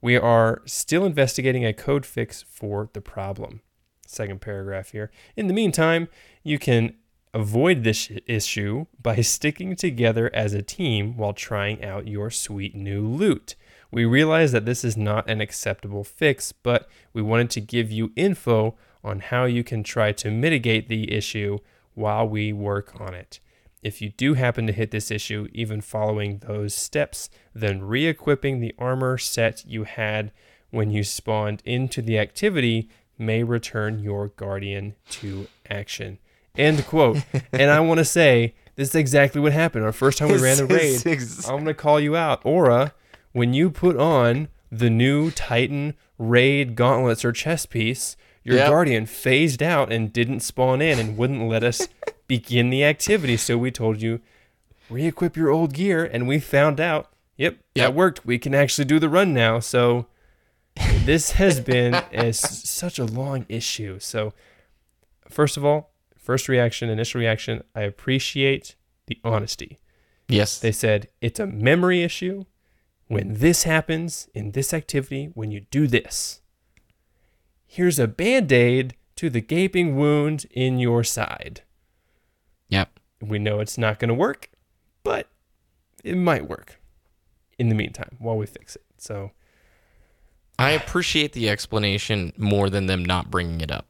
We 0.00 0.16
are 0.16 0.62
still 0.64 1.04
investigating 1.04 1.64
a 1.64 1.72
code 1.74 2.06
fix 2.06 2.42
for 2.42 2.88
the 2.92 3.00
problem. 3.00 3.60
Second 4.06 4.40
paragraph 4.40 4.92
here. 4.92 5.10
In 5.36 5.46
the 5.46 5.54
meantime, 5.54 6.08
you 6.42 6.58
can 6.58 6.94
avoid 7.32 7.84
this 7.84 8.10
issue 8.26 8.86
by 9.00 9.16
sticking 9.20 9.76
together 9.76 10.30
as 10.34 10.52
a 10.52 10.62
team 10.62 11.16
while 11.16 11.32
trying 11.32 11.84
out 11.84 12.08
your 12.08 12.30
sweet 12.30 12.74
new 12.74 13.06
loot. 13.06 13.54
We 13.92 14.04
realize 14.04 14.52
that 14.52 14.66
this 14.66 14.84
is 14.84 14.96
not 14.96 15.28
an 15.28 15.40
acceptable 15.40 16.04
fix, 16.04 16.52
but 16.52 16.88
we 17.12 17.22
wanted 17.22 17.50
to 17.50 17.60
give 17.60 17.90
you 17.90 18.12
info 18.16 18.76
on 19.02 19.20
how 19.20 19.44
you 19.44 19.64
can 19.64 19.82
try 19.82 20.12
to 20.12 20.30
mitigate 20.30 20.88
the 20.88 21.12
issue 21.12 21.58
while 21.94 22.28
we 22.28 22.52
work 22.52 23.00
on 23.00 23.14
it. 23.14 23.40
If 23.82 24.02
you 24.02 24.10
do 24.10 24.34
happen 24.34 24.66
to 24.66 24.72
hit 24.72 24.90
this 24.90 25.10
issue, 25.10 25.48
even 25.52 25.80
following 25.80 26.38
those 26.38 26.74
steps, 26.74 27.30
then 27.54 27.82
re 27.82 28.06
equipping 28.06 28.60
the 28.60 28.74
armor 28.78 29.16
set 29.16 29.64
you 29.66 29.84
had 29.84 30.32
when 30.70 30.90
you 30.90 31.02
spawned 31.02 31.62
into 31.64 32.02
the 32.02 32.18
activity 32.18 32.90
may 33.18 33.42
return 33.42 33.98
your 33.98 34.28
guardian 34.28 34.94
to 35.08 35.46
action. 35.68 36.18
End 36.56 36.86
quote. 36.86 37.18
and 37.52 37.70
I 37.70 37.80
want 37.80 37.98
to 37.98 38.04
say 38.04 38.54
this 38.76 38.90
is 38.90 38.94
exactly 38.94 39.40
what 39.40 39.52
happened. 39.52 39.84
Our 39.84 39.92
first 39.92 40.18
time 40.18 40.28
we 40.28 40.38
ran 40.38 40.56
the 40.56 40.66
raid, 40.66 41.06
I'm 41.46 41.56
going 41.56 41.64
to 41.66 41.74
call 41.74 42.00
you 42.00 42.16
out. 42.16 42.40
Aura, 42.44 42.94
when 43.32 43.54
you 43.54 43.70
put 43.70 43.96
on 43.96 44.48
the 44.70 44.90
new 44.90 45.30
Titan 45.30 45.94
raid 46.18 46.76
gauntlets 46.76 47.24
or 47.24 47.32
chest 47.32 47.70
piece, 47.70 48.16
your 48.42 48.56
Yep. 48.56 48.68
guardian 48.68 49.06
phased 49.06 49.62
out 49.62 49.92
and 49.92 50.12
didn't 50.12 50.40
spawn 50.40 50.80
in 50.80 50.98
and 50.98 51.16
wouldn't 51.16 51.48
let 51.48 51.62
us 51.62 51.88
begin 52.26 52.70
the 52.70 52.84
activity. 52.84 53.36
So 53.36 53.58
we 53.58 53.70
told 53.70 54.00
you, 54.00 54.20
re-equip 54.88 55.36
your 55.36 55.50
old 55.50 55.72
gear, 55.74 56.04
and 56.04 56.26
we 56.26 56.38
found 56.40 56.80
out, 56.80 57.12
yep, 57.36 57.54
Yep. 57.74 57.86
that 57.86 57.94
worked. 57.94 58.26
We 58.26 58.38
can 58.38 58.54
actually 58.54 58.86
do 58.86 58.98
the 58.98 59.08
run 59.08 59.32
now. 59.34 59.58
So 59.60 60.06
this 61.04 61.32
has 61.32 61.60
been 61.60 61.94
a, 62.12 62.32
such 62.32 62.98
a 62.98 63.04
long 63.04 63.44
issue. 63.48 63.98
So 63.98 64.32
first 65.28 65.56
of 65.56 65.64
all, 65.64 65.92
first 66.16 66.48
reaction, 66.48 66.88
initial 66.88 67.20
reaction, 67.20 67.62
I 67.74 67.82
appreciate 67.82 68.74
the 69.06 69.18
honesty. 69.24 69.78
Yes. 70.28 70.58
They 70.58 70.72
said 70.72 71.08
it's 71.20 71.40
a 71.40 71.46
memory 71.46 72.02
issue. 72.02 72.44
When 73.08 73.34
this 73.34 73.64
happens 73.64 74.28
in 74.34 74.52
this 74.52 74.72
activity, 74.72 75.30
when 75.34 75.50
you 75.50 75.62
do 75.72 75.88
this, 75.88 76.39
here's 77.72 78.00
a 78.00 78.08
band 78.08 78.50
aid 78.50 78.96
to 79.14 79.30
the 79.30 79.40
gaping 79.40 79.94
wound 79.94 80.44
in 80.50 80.80
your 80.80 81.04
side. 81.04 81.62
Yep. 82.68 82.98
We 83.20 83.38
know 83.38 83.60
it's 83.60 83.78
not 83.78 84.00
going 84.00 84.08
to 84.08 84.14
work, 84.14 84.50
but 85.04 85.28
it 86.02 86.16
might 86.16 86.48
work 86.48 86.80
in 87.60 87.68
the 87.68 87.76
meantime 87.76 88.16
while 88.18 88.36
we 88.36 88.46
fix 88.46 88.74
it. 88.74 88.82
So, 88.98 89.30
I 90.58 90.72
appreciate 90.72 91.32
the 91.32 91.48
explanation 91.48 92.32
more 92.36 92.70
than 92.70 92.86
them 92.86 93.04
not 93.04 93.30
bringing 93.30 93.60
it 93.60 93.70
up. 93.70 93.86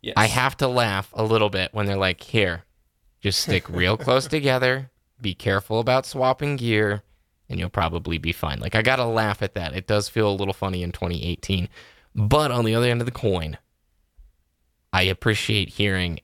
yes. 0.00 0.14
I 0.16 0.26
have 0.26 0.56
to 0.58 0.68
laugh 0.68 1.10
a 1.12 1.24
little 1.24 1.50
bit 1.50 1.74
when 1.74 1.86
they're 1.86 1.96
like, 1.96 2.22
here, 2.22 2.62
just 3.20 3.40
stick 3.42 3.68
real 3.68 3.96
close 3.96 4.26
together, 4.28 4.92
be 5.20 5.34
careful 5.34 5.80
about 5.80 6.06
swapping 6.06 6.54
gear, 6.54 7.02
and 7.48 7.58
you'll 7.58 7.68
probably 7.68 8.18
be 8.18 8.32
fine. 8.32 8.60
Like, 8.60 8.76
I 8.76 8.82
got 8.82 8.96
to 8.96 9.04
laugh 9.04 9.42
at 9.42 9.54
that. 9.54 9.74
It 9.74 9.88
does 9.88 10.08
feel 10.08 10.30
a 10.30 10.32
little 10.32 10.54
funny 10.54 10.84
in 10.84 10.92
2018. 10.92 11.68
But 12.14 12.50
on 12.50 12.64
the 12.64 12.74
other 12.74 12.88
end 12.88 13.00
of 13.00 13.06
the 13.06 13.12
coin, 13.12 13.58
I 14.92 15.02
appreciate 15.02 15.70
hearing 15.70 16.20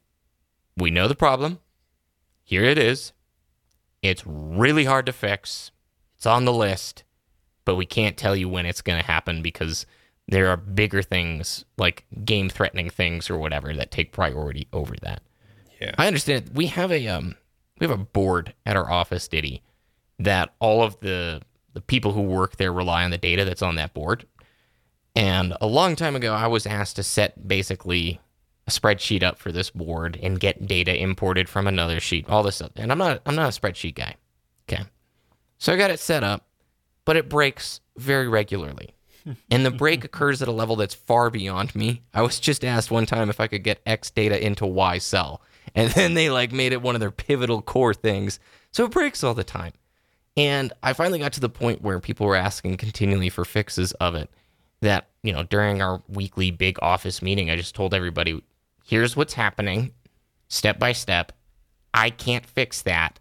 we 0.77 0.91
know 0.91 1.09
the 1.09 1.15
problem. 1.15 1.59
Here 2.45 2.65
it 2.65 2.79
is. 2.79 3.13
It's 4.03 4.27
really 4.27 4.85
hard 4.85 5.07
to 5.07 5.13
fix. 5.13 5.73
It's 6.17 6.27
on 6.27 6.45
the 6.45 6.53
list, 6.53 7.05
but 7.65 7.77
we 7.77 7.87
can't 7.87 8.17
tell 8.17 8.37
you 8.37 8.49
when 8.49 8.67
it's 8.67 8.83
going 8.83 9.01
to 9.01 9.07
happen 9.07 9.43
because 9.43 9.87
there 10.29 10.49
are 10.49 10.57
bigger 10.57 11.03
things 11.03 11.65
like 11.77 12.05
game 12.25 12.49
threatening 12.49 12.89
things 12.89 13.29
or 13.29 13.39
whatever 13.39 13.75
that 13.75 13.91
take 13.91 14.13
priority 14.13 14.69
over 14.73 14.95
that. 15.03 15.23
Yeah. 15.81 15.95
I 15.99 16.07
understand. 16.07 16.51
We 16.55 16.67
have 16.67 16.93
a 16.93 17.09
um 17.09 17.35
we 17.79 17.87
have 17.87 17.99
a 17.99 18.03
board 18.03 18.55
at 18.65 18.77
our 18.77 18.91
office, 18.91 19.27
Diddy, 19.27 19.63
that 20.19 20.55
all 20.61 20.83
of 20.83 21.01
the 21.01 21.43
the 21.73 21.81
people 21.81 22.13
who 22.13 22.23
work 22.23 22.57
there 22.57 22.73
rely 22.73 23.05
on 23.05 23.11
the 23.11 23.19
data 23.19 23.45
that's 23.45 23.63
on 23.63 23.75
that 23.77 23.95
board. 23.95 24.27
And 25.17 25.55
a 25.61 25.67
long 25.67 25.97
time 25.97 26.17
ago, 26.17 26.35
I 26.35 26.47
was 26.47 26.67
asked 26.67 26.97
to 26.97 27.03
set 27.03 27.47
basically 27.49 28.21
a 28.67 28.71
spreadsheet 28.71 29.23
up 29.23 29.39
for 29.39 29.51
this 29.51 29.71
board 29.71 30.19
and 30.23 30.39
get 30.39 30.67
data 30.67 30.97
imported 30.97 31.49
from 31.49 31.67
another 31.67 32.01
sheet, 32.01 32.29
all 32.29 32.43
this 32.43 32.57
stuff. 32.57 32.73
And 32.77 32.93
I'm 32.93 32.99
not 32.99 33.21
I'm 33.27 33.35
not 33.35 33.57
a 33.57 33.61
spreadsheet 33.61 33.95
guy. 33.95 34.17
Okay. 34.69 34.85
So 35.59 35.73
I 35.73 35.77
got 35.77 35.91
it 35.91 36.01
set 36.01 36.23
up, 36.23 36.47
but 37.05 37.17
it 37.17 37.29
breaks 37.29 37.81
very 37.97 38.29
regularly. 38.29 38.95
and 39.51 39.67
the 39.67 39.71
break 39.71 40.05
occurs 40.05 40.41
at 40.41 40.49
a 40.49 40.53
level 40.53 40.77
that's 40.77 40.95
far 40.95 41.31
beyond 41.31 41.75
me. 41.75 42.03
I 42.15 42.23
was 42.23 42.41
just 42.41 42.65
asked 42.65 42.91
one 42.91 43.07
time 43.07 43.29
if 43.29 43.41
I 43.41 43.47
could 43.47 43.65
get 43.65 43.83
X 43.85 44.11
data 44.11 44.43
into 44.43 44.67
Y 44.67 44.99
cell. 44.99 45.43
And 45.75 45.91
then 45.95 46.15
they 46.15 46.31
like 46.31 46.53
made 46.53 46.73
it 46.73 46.83
one 46.83 46.95
of 46.95 47.01
their 47.01 47.11
pivotal 47.11 47.63
core 47.63 47.95
things. 47.95 48.39
So 48.73 48.85
it 48.85 48.93
breaks 48.93 49.25
all 49.25 49.35
the 49.35 49.45
time. 49.45 49.73
And 50.37 50.73
I 50.83 50.93
finally 50.93 51.19
got 51.19 51.33
to 51.35 51.41
the 51.41 51.49
point 51.49 51.83
where 51.83 51.99
people 52.01 52.27
were 52.27 52.37
asking 52.37 52.77
continually 52.77 53.29
for 53.29 53.45
fixes 53.45 53.93
of 53.95 54.15
it. 54.15 54.31
That, 54.83 55.09
you 55.23 55.33
know, 55.33 55.43
during 55.43 55.83
our 55.83 56.03
weekly 56.09 56.51
big 56.51 56.79
office 56.81 57.21
meeting, 57.21 57.51
I 57.51 57.57
just 57.57 57.75
told 57.75 57.93
everybody, 57.93 58.43
here's 58.85 59.15
what's 59.15 59.35
happening, 59.35 59.93
step 60.49 60.79
by 60.79 60.93
step. 60.93 61.33
I 61.93 62.11
can't 62.11 62.47
fix 62.47 62.83
that. 62.83 63.19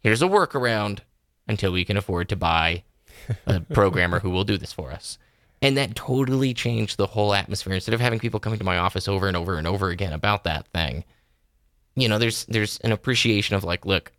Here's 0.00 0.22
a 0.22 0.26
workaround 0.26 1.00
until 1.48 1.72
we 1.72 1.84
can 1.84 1.96
afford 1.96 2.28
to 2.28 2.36
buy 2.36 2.84
a 3.46 3.60
programmer 3.72 4.20
who 4.20 4.30
will 4.30 4.44
do 4.44 4.56
this 4.56 4.72
for 4.72 4.90
us. 4.90 5.18
And 5.62 5.76
that 5.76 5.94
totally 5.94 6.54
changed 6.54 6.96
the 6.96 7.06
whole 7.06 7.34
atmosphere. 7.34 7.74
Instead 7.74 7.94
of 7.94 8.00
having 8.00 8.18
people 8.18 8.40
coming 8.40 8.58
to 8.58 8.64
my 8.64 8.78
office 8.78 9.08
over 9.08 9.28
and 9.28 9.36
over 9.36 9.56
and 9.56 9.66
over 9.66 9.90
again 9.90 10.12
about 10.12 10.44
that 10.44 10.66
thing, 10.68 11.04
you 11.96 12.08
know, 12.08 12.18
there's 12.18 12.46
there's 12.46 12.78
an 12.78 12.92
appreciation 12.92 13.56
of 13.56 13.64
like, 13.64 13.84
look, 13.84 14.12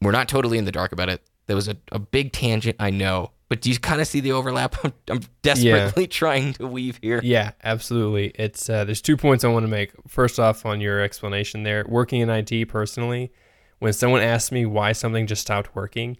we're 0.00 0.12
not 0.12 0.28
totally 0.28 0.58
in 0.58 0.64
the 0.64 0.72
dark 0.72 0.92
about 0.92 1.08
it. 1.08 1.22
There 1.46 1.56
was 1.56 1.68
a, 1.68 1.76
a 1.90 1.98
big 1.98 2.32
tangent, 2.32 2.76
I 2.78 2.90
know, 2.90 3.32
but 3.54 3.60
do 3.60 3.70
you 3.70 3.78
kind 3.78 4.00
of 4.00 4.08
see 4.08 4.18
the 4.18 4.32
overlap 4.32 4.74
I'm, 4.84 4.92
I'm 5.08 5.20
desperately 5.42 6.08
trying 6.08 6.54
to 6.54 6.66
weave 6.66 6.98
here? 7.00 7.20
Yeah, 7.22 7.52
absolutely. 7.62 8.32
It's 8.34 8.68
uh, 8.68 8.84
there's 8.84 9.00
two 9.00 9.16
points 9.16 9.44
I 9.44 9.48
want 9.48 9.62
to 9.62 9.70
make. 9.70 9.92
First 10.08 10.40
off, 10.40 10.66
on 10.66 10.80
your 10.80 11.00
explanation 11.00 11.62
there, 11.62 11.84
working 11.88 12.20
in 12.20 12.28
IT 12.30 12.68
personally, 12.68 13.30
when 13.78 13.92
someone 13.92 14.22
asks 14.22 14.50
me 14.50 14.66
why 14.66 14.90
something 14.90 15.28
just 15.28 15.42
stopped 15.42 15.76
working, 15.76 16.16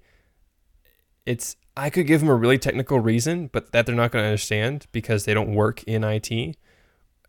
it's 1.26 1.56
I 1.76 1.90
could 1.90 2.06
give 2.06 2.20
them 2.20 2.30
a 2.30 2.36
really 2.36 2.56
technical 2.56 3.00
reason, 3.00 3.48
but 3.48 3.72
that 3.72 3.84
they're 3.84 3.96
not 3.96 4.12
going 4.12 4.22
to 4.22 4.28
understand 4.28 4.86
because 4.92 5.24
they 5.24 5.34
don't 5.34 5.56
work 5.56 5.82
in 5.82 6.04
IT. 6.04 6.56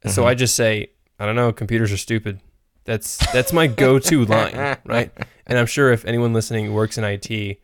So 0.05 0.27
I 0.27 0.35
just 0.35 0.53
say, 0.53 0.91
I 1.17 1.25
don't 1.25 1.35
know, 1.35 1.51
computers 1.51 1.91
are 1.91 1.97
stupid. 1.97 2.41
That's 2.83 3.17
that's 3.33 3.51
my 3.51 3.65
go-to 3.65 4.23
line, 4.25 4.77
right? 4.85 5.11
And 5.47 5.57
I'm 5.57 5.65
sure 5.65 5.91
if 5.91 6.05
anyone 6.05 6.31
listening 6.31 6.75
works 6.75 6.99
in 6.99 7.03
IT, 7.03 7.59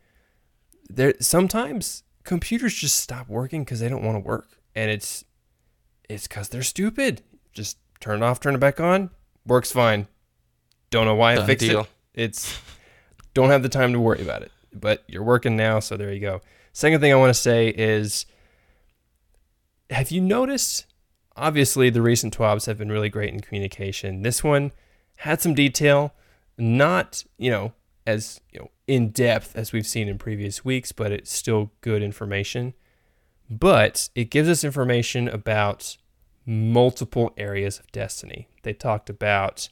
there 0.90 1.14
sometimes 1.20 2.02
computers 2.24 2.74
just 2.74 2.96
stop 2.96 3.28
working 3.28 3.64
because 3.64 3.80
they 3.80 3.88
don't 3.88 4.02
want 4.02 4.16
to 4.16 4.20
work, 4.26 4.48
and 4.74 4.90
it's 4.90 5.24
it's 6.08 6.26
because 6.26 6.48
they're 6.48 6.62
stupid. 6.62 7.22
Just 7.52 7.78
turn 8.00 8.22
it 8.22 8.24
off, 8.24 8.40
turn 8.40 8.54
it 8.54 8.58
back 8.58 8.80
on, 8.80 9.10
works 9.46 9.72
fine. 9.72 10.06
Don't 10.90 11.06
know 11.06 11.14
why 11.14 11.34
I 11.34 11.46
fixed 11.46 11.66
deal. 11.66 11.82
it. 11.82 11.88
It's 12.14 12.58
don't 13.34 13.50
have 13.50 13.62
the 13.62 13.68
time 13.68 13.92
to 13.92 14.00
worry 14.00 14.22
about 14.22 14.42
it. 14.42 14.52
But 14.74 15.04
you're 15.06 15.22
working 15.22 15.56
now, 15.56 15.80
so 15.80 15.96
there 15.96 16.12
you 16.12 16.20
go. 16.20 16.40
Second 16.72 17.00
thing 17.00 17.12
I 17.12 17.16
want 17.16 17.30
to 17.30 17.40
say 17.40 17.68
is 17.68 18.24
have 19.90 20.10
you 20.10 20.20
noticed 20.22 20.86
obviously 21.36 21.90
the 21.90 22.02
recent 22.02 22.36
twabs 22.36 22.66
have 22.66 22.78
been 22.78 22.90
really 22.90 23.08
great 23.08 23.32
in 23.32 23.40
communication. 23.40 24.22
This 24.22 24.42
one 24.44 24.72
had 25.16 25.40
some 25.40 25.54
detail, 25.54 26.14
not, 26.58 27.24
you 27.38 27.50
know, 27.50 27.72
as, 28.06 28.40
you 28.50 28.60
know, 28.60 28.70
in 28.86 29.10
depth 29.10 29.56
as 29.56 29.72
we've 29.72 29.86
seen 29.86 30.08
in 30.08 30.18
previous 30.18 30.64
weeks, 30.64 30.92
but 30.92 31.12
it's 31.12 31.32
still 31.32 31.72
good 31.80 32.02
information. 32.02 32.74
But 33.48 34.08
it 34.14 34.30
gives 34.30 34.48
us 34.48 34.64
information 34.64 35.28
about 35.28 35.96
multiple 36.46 37.32
areas 37.36 37.78
of 37.78 37.90
Destiny. 37.92 38.48
They 38.62 38.72
talked 38.72 39.10
about 39.10 39.68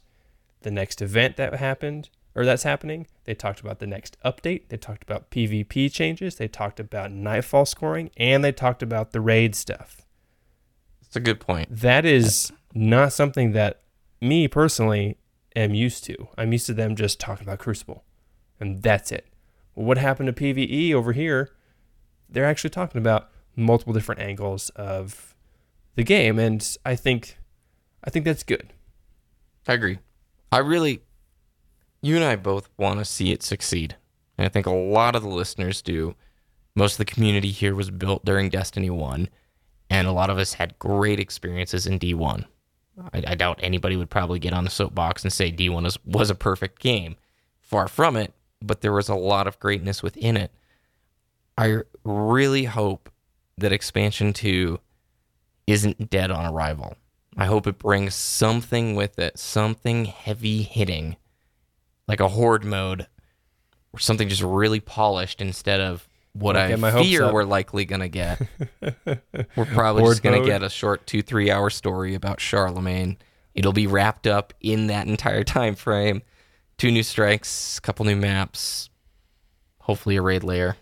the 0.62 0.70
next 0.70 1.00
event 1.00 1.36
that 1.36 1.54
happened 1.54 2.10
or 2.34 2.44
that's 2.44 2.62
happening. 2.62 3.06
They 3.24 3.34
talked 3.34 3.60
about 3.60 3.78
the 3.78 3.86
next 3.86 4.16
update. 4.24 4.68
They 4.68 4.76
talked 4.76 5.02
about 5.02 5.30
PvP 5.30 5.92
changes. 5.92 6.36
They 6.36 6.48
talked 6.48 6.78
about 6.78 7.10
Nightfall 7.10 7.66
scoring, 7.66 8.10
and 8.16 8.44
they 8.44 8.52
talked 8.52 8.82
about 8.82 9.12
the 9.12 9.20
raid 9.20 9.54
stuff. 9.54 10.02
That's 11.02 11.16
a 11.16 11.20
good 11.20 11.40
point. 11.40 11.68
That 11.70 12.04
is 12.04 12.52
not 12.72 13.12
something 13.12 13.52
that 13.52 13.80
me 14.20 14.46
personally 14.46 15.18
am 15.56 15.74
used 15.74 16.04
to. 16.04 16.28
I'm 16.38 16.52
used 16.52 16.66
to 16.66 16.74
them 16.74 16.94
just 16.94 17.18
talking 17.18 17.46
about 17.46 17.58
Crucible, 17.58 18.04
and 18.60 18.82
that's 18.82 19.10
it. 19.10 19.26
Well, 19.74 19.86
what 19.86 19.98
happened 19.98 20.26
to 20.26 20.32
PVE 20.32 20.92
over 20.92 21.12
here? 21.12 21.50
They're 22.28 22.46
actually 22.46 22.70
talking 22.70 23.00
about 23.00 23.30
multiple 23.56 23.92
different 23.92 24.20
angles 24.20 24.70
of 24.70 25.34
the 25.96 26.04
game, 26.04 26.38
and 26.38 26.76
I 26.84 26.94
think, 26.94 27.38
I 28.04 28.10
think 28.10 28.24
that's 28.24 28.42
good. 28.42 28.72
I 29.66 29.74
agree. 29.74 29.98
I 30.52 30.58
really, 30.58 31.02
you 32.02 32.16
and 32.16 32.24
I 32.24 32.36
both 32.36 32.68
want 32.76 32.98
to 32.98 33.04
see 33.04 33.32
it 33.32 33.42
succeed. 33.42 33.96
And 34.38 34.46
I 34.46 34.48
think 34.48 34.66
a 34.66 34.70
lot 34.70 35.14
of 35.14 35.22
the 35.22 35.28
listeners 35.28 35.82
do. 35.82 36.14
Most 36.74 36.94
of 36.94 36.98
the 36.98 37.04
community 37.04 37.50
here 37.50 37.74
was 37.74 37.90
built 37.90 38.24
during 38.24 38.48
Destiny 38.48 38.90
1, 38.90 39.28
and 39.90 40.06
a 40.06 40.12
lot 40.12 40.30
of 40.30 40.38
us 40.38 40.54
had 40.54 40.78
great 40.78 41.20
experiences 41.20 41.86
in 41.86 41.98
D1. 41.98 42.46
I, 43.12 43.22
I 43.26 43.34
doubt 43.34 43.60
anybody 43.62 43.96
would 43.96 44.10
probably 44.10 44.38
get 44.38 44.52
on 44.52 44.64
the 44.64 44.70
soapbox 44.70 45.24
and 45.24 45.32
say 45.32 45.52
D1 45.52 45.82
was, 45.82 45.98
was 46.04 46.30
a 46.30 46.34
perfect 46.34 46.80
game. 46.80 47.16
Far 47.60 47.88
from 47.88 48.16
it, 48.16 48.32
but 48.62 48.80
there 48.80 48.92
was 48.92 49.08
a 49.08 49.14
lot 49.14 49.46
of 49.46 49.58
greatness 49.58 50.02
within 50.02 50.36
it. 50.36 50.52
I 51.56 51.78
really 52.04 52.64
hope 52.64 53.10
that 53.58 53.72
expansion 53.72 54.32
2 54.32 54.78
isn't 55.66 56.10
dead 56.10 56.30
on 56.30 56.52
arrival. 56.52 56.96
I 57.36 57.46
hope 57.46 57.66
it 57.66 57.78
brings 57.78 58.14
something 58.14 58.94
with 58.94 59.18
it, 59.18 59.38
something 59.38 60.06
heavy 60.06 60.62
hitting, 60.62 61.16
like 62.08 62.20
a 62.20 62.28
horde 62.28 62.64
mode, 62.64 63.06
or 63.92 63.98
something 63.98 64.28
just 64.28 64.42
really 64.42 64.80
polished 64.80 65.40
instead 65.40 65.80
of 65.80 66.08
what 66.32 66.56
I 66.56 66.68
get 66.68 66.78
my 66.78 66.90
hopes 66.90 67.08
fear 67.08 67.32
we're 67.32 67.44
likely 67.44 67.84
gonna 67.84 68.08
get. 68.08 68.40
we're 68.80 69.64
probably 69.66 70.02
Horde 70.02 70.12
just 70.12 70.22
gonna 70.22 70.38
mode. 70.38 70.46
get 70.46 70.62
a 70.62 70.70
short 70.70 71.06
two 71.06 71.22
three 71.22 71.50
hour 71.50 71.70
story 71.70 72.14
about 72.14 72.40
Charlemagne. 72.40 73.18
It'll 73.54 73.72
be 73.72 73.86
wrapped 73.86 74.26
up 74.26 74.54
in 74.60 74.88
that 74.88 75.06
entire 75.06 75.44
time 75.44 75.74
frame. 75.74 76.22
Two 76.80 76.90
new 76.90 77.02
strikes, 77.02 77.76
a 77.76 77.80
couple 77.82 78.06
new 78.06 78.16
maps, 78.16 78.88
hopefully 79.80 80.16
a 80.16 80.22
raid 80.22 80.42
lair. 80.42 80.78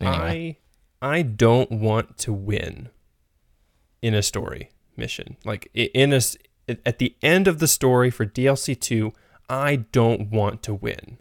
Anyway, 0.00 0.58
I 1.02 1.16
I 1.16 1.22
don't 1.22 1.72
want 1.72 2.18
to 2.18 2.32
win 2.32 2.88
in 4.00 4.14
a 4.14 4.22
story 4.22 4.70
mission. 4.96 5.36
Like 5.44 5.68
in 5.74 6.12
a 6.12 6.20
at 6.86 6.98
the 6.98 7.16
end 7.20 7.48
of 7.48 7.58
the 7.58 7.66
story 7.66 8.10
for 8.10 8.24
DLC 8.24 8.78
2, 8.78 9.12
I 9.48 9.74
don't 9.90 10.30
want 10.30 10.62
to 10.62 10.74
win. 10.74 11.18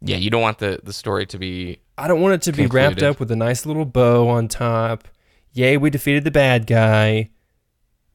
yeah, 0.00 0.16
you 0.16 0.30
don't 0.30 0.40
want 0.40 0.56
the 0.56 0.80
the 0.82 0.94
story 0.94 1.26
to 1.26 1.38
be 1.38 1.78
I 1.98 2.08
don't 2.08 2.22
want 2.22 2.32
it 2.32 2.42
to 2.50 2.52
be 2.52 2.68
wrapped 2.68 3.02
up 3.02 3.20
with 3.20 3.30
a 3.30 3.36
nice 3.36 3.66
little 3.66 3.84
bow 3.84 4.30
on 4.30 4.48
top. 4.48 5.08
Yay, 5.52 5.76
we 5.76 5.90
defeated 5.90 6.24
the 6.24 6.30
bad 6.30 6.66
guy. 6.66 7.28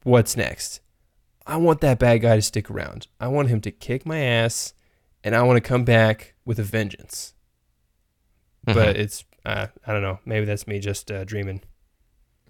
What's 0.02 0.36
next? 0.36 0.80
I 1.48 1.56
want 1.56 1.80
that 1.80 1.98
bad 1.98 2.18
guy 2.18 2.36
to 2.36 2.42
stick 2.42 2.70
around. 2.70 3.06
I 3.18 3.28
want 3.28 3.48
him 3.48 3.60
to 3.62 3.70
kick 3.70 4.04
my 4.04 4.18
ass 4.18 4.74
and 5.24 5.34
I 5.34 5.42
want 5.42 5.56
to 5.56 5.66
come 5.66 5.84
back 5.84 6.34
with 6.44 6.58
a 6.58 6.62
vengeance. 6.62 7.34
But 8.64 8.96
it's 8.98 9.24
uh, 9.46 9.68
I 9.86 9.92
don't 9.92 10.02
know. 10.02 10.18
Maybe 10.26 10.44
that's 10.44 10.66
me 10.66 10.78
just 10.78 11.10
uh, 11.10 11.24
dreaming. 11.24 11.62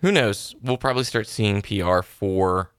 Who 0.00 0.10
knows? 0.10 0.56
We'll 0.60 0.78
probably 0.78 1.04
start 1.04 1.28
seeing 1.28 1.62
PR 1.62 2.02
for 2.02 2.72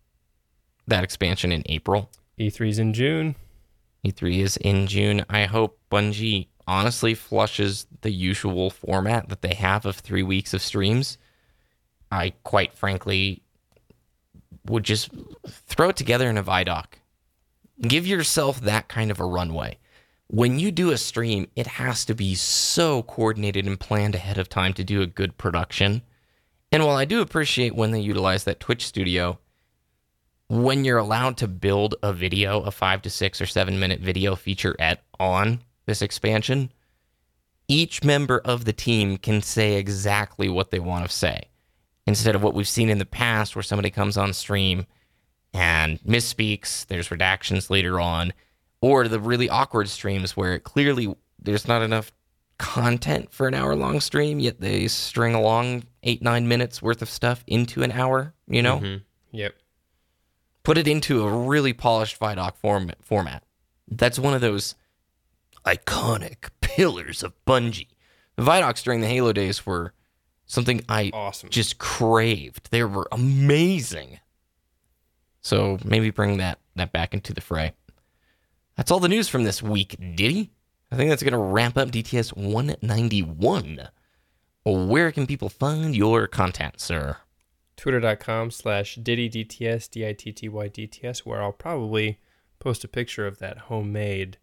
that 0.88 1.06
expansion 1.06 1.54
in 1.54 1.64
April. 1.68 2.10
E3's 2.38 2.80
in 2.80 2.94
June. 2.94 3.36
E3 4.06 4.40
is 4.40 4.58
in 4.58 4.88
June. 4.88 5.26
I 5.30 5.46
hope 5.46 5.80
Bungie 5.90 6.48
honestly 6.68 7.14
flushes 7.14 7.88
the 8.02 8.12
usual 8.12 8.70
format 8.70 9.30
that 9.30 9.42
they 9.42 9.54
have 9.54 9.86
of 9.86 9.98
three 9.98 10.24
weeks 10.24 10.54
of 10.54 10.62
streams. 10.62 11.18
I 12.12 12.34
quite 12.44 12.74
frankly 12.74 13.44
would 14.66 14.84
just 14.84 15.10
throw 15.48 15.90
it 15.90 15.96
together 15.96 16.30
in 16.30 16.38
a 16.38 16.44
Vidoc. 16.44 16.86
Give 17.82 18.06
yourself 18.06 18.62
that 18.62 18.88
kind 18.88 19.12
of 19.12 19.20
a 19.20 19.26
runway. 19.26 19.78
When 20.28 20.60
you 20.60 20.72
do 20.72 20.92
a 20.92 20.98
stream, 20.98 21.48
it 21.56 21.66
has 21.66 22.06
to 22.06 22.14
be 22.14 22.36
so 22.36 23.04
coordinated 23.04 23.66
and 23.66 23.80
planned 23.80 24.16
ahead 24.16 24.38
of 24.38 24.48
time 24.48 24.74
to 24.74 24.84
do 24.84 25.02
a 25.02 25.08
good 25.08 25.38
production. 25.38 26.04
And 26.72 26.86
while 26.86 26.98
I 26.98 27.06
do 27.06 27.22
appreciate 27.22 27.74
when 27.74 27.92
they 27.92 28.00
utilize 28.00 28.44
that 28.44 28.60
Twitch 28.60 28.86
studio, 28.86 29.40
when 30.50 30.86
you're 30.86 30.98
allowed 30.98 31.38
to 31.38 31.48
build 31.48 31.96
a 32.04 32.14
video, 32.14 32.62
a 32.62 32.72
five 32.72 33.02
to 33.04 33.10
six 33.10 33.42
or 33.42 33.48
seven 33.48 33.80
minute 33.80 34.02
video 34.02 34.36
featurette 34.36 34.98
on 35.20 35.62
this 35.86 36.02
expansion, 36.02 36.72
each 37.68 38.04
member 38.04 38.40
of 38.40 38.66
the 38.66 38.74
team 38.74 39.18
can 39.18 39.42
say 39.42 39.76
exactly 39.76 40.50
what 40.50 40.70
they 40.72 40.80
want 40.80 41.08
to 41.08 41.16
say. 41.16 41.49
Instead 42.10 42.34
of 42.34 42.42
what 42.42 42.56
we've 42.56 42.68
seen 42.68 42.90
in 42.90 42.98
the 42.98 43.06
past 43.06 43.56
where 43.56 43.62
somebody 43.62 43.92
comes 43.92 44.18
on 44.18 44.34
stream 44.34 44.88
and 45.54 46.00
misspeaks, 46.02 46.88
there's 46.88 47.10
redactions 47.10 47.70
later 47.70 48.00
on, 48.00 48.34
or 48.82 49.08
the 49.08 49.20
really 49.20 49.48
awkward 49.48 49.88
streams 49.88 50.36
where 50.36 50.58
clearly 50.58 51.14
there's 51.38 51.68
not 51.68 51.84
enough 51.84 52.12
content 52.58 53.32
for 53.32 53.48
an 53.48 53.54
hour 53.54 53.76
long 53.76 54.00
stream, 54.00 54.40
yet 54.40 54.60
they 54.60 54.88
string 54.88 55.36
along 55.36 55.84
eight, 56.02 56.24
nine 56.24 56.48
minutes 56.48 56.82
worth 56.82 57.04
of 57.04 57.10
stuff 57.12 57.44
into 57.46 57.84
an 57.84 57.92
hour, 57.92 58.34
you 58.48 58.64
know? 58.64 58.78
Mm-hmm. 58.80 59.04
Yep. 59.32 59.54
put 60.64 60.80
it 60.80 60.88
into 60.88 61.28
a 61.28 61.32
really 61.32 61.74
polished 61.74 62.20
Vidoc 62.20 62.56
form- 62.56 62.90
format. 63.04 63.44
That's 63.88 64.18
one 64.18 64.34
of 64.34 64.42
those 64.42 64.74
iconic 65.64 66.50
pillars 66.62 67.22
of 67.22 67.34
Bungie. 67.46 67.90
The 68.36 68.44
Vidocs 68.44 68.82
during 68.84 69.02
the 69.02 69.08
Halo 69.08 69.32
days 69.32 69.64
were 69.68 69.94
something 70.50 70.84
I 70.90 71.12
Awesome. 71.14 71.50
just 71.50 71.78
craved. 71.78 72.70
They 72.72 72.84
were 72.84 73.08
amazing. 73.14 74.20
So 75.42 75.78
maybe 75.86 76.10
bring 76.10 76.38
that 76.38 76.60
that 76.76 76.92
back 76.92 77.14
into 77.14 77.34
the 77.34 77.40
fray. 77.42 77.72
That's 78.76 78.92
all 78.92 79.00
the 79.00 79.08
news 79.08 79.30
from 79.30 79.44
this 79.46 79.62
week, 79.64 79.96
Diddy. 80.16 80.52
I 80.92 80.96
think 80.96 81.10
that's 81.10 81.24
going 81.24 81.34
to 81.34 81.38
wrap 81.38 81.78
up 81.78 81.90
DTS 81.92 82.36
191. 82.36 83.90
Where 84.66 85.12
can 85.12 85.28
people 85.28 85.50
find 85.50 85.96
your 85.96 86.28
content, 86.28 86.80
sir? 86.82 87.18
Twitter.com 87.78 88.52
slash 88.52 88.96
Diddy 88.96 89.30
DTS, 89.30 89.90
D 89.90 90.08
I 90.08 90.14
T 90.14 90.32
T 90.32 90.50
Y 90.50 90.68
DTS, 90.70 91.20
where 91.20 91.42
I'll 91.42 91.52
probably 91.54 92.20
post 92.60 92.84
a 92.84 92.88
picture 92.90 93.26
of 93.28 93.40
that 93.40 93.58
homemade 93.58 94.38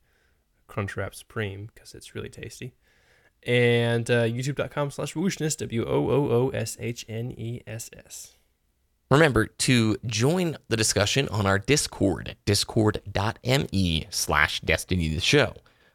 Crunchwrap 0.68 1.14
Supreme 1.14 1.68
because 1.74 1.94
it's 1.94 2.14
really 2.14 2.30
tasty. 2.30 2.74
And 3.46 4.10
uh, 4.10 4.24
YouTube.com 4.24 4.90
slash 4.90 5.14
Wooshness, 5.14 5.56
W 5.56 5.86
O 5.86 6.10
O 6.10 6.30
O 6.30 6.48
S 6.50 6.76
H 6.80 7.06
N 7.08 7.32
E 7.32 7.62
S 7.66 7.88
S. 7.96 8.36
Remember 9.08 9.46
to 9.46 9.96
join 10.04 10.56
the 10.68 10.76
discussion 10.76 11.28
on 11.28 11.46
our 11.46 11.60
Discord, 11.60 12.34
discord.me 12.44 14.06
slash 14.10 14.60
Destiny 14.62 15.08
the 15.08 15.20
Show. 15.20 15.54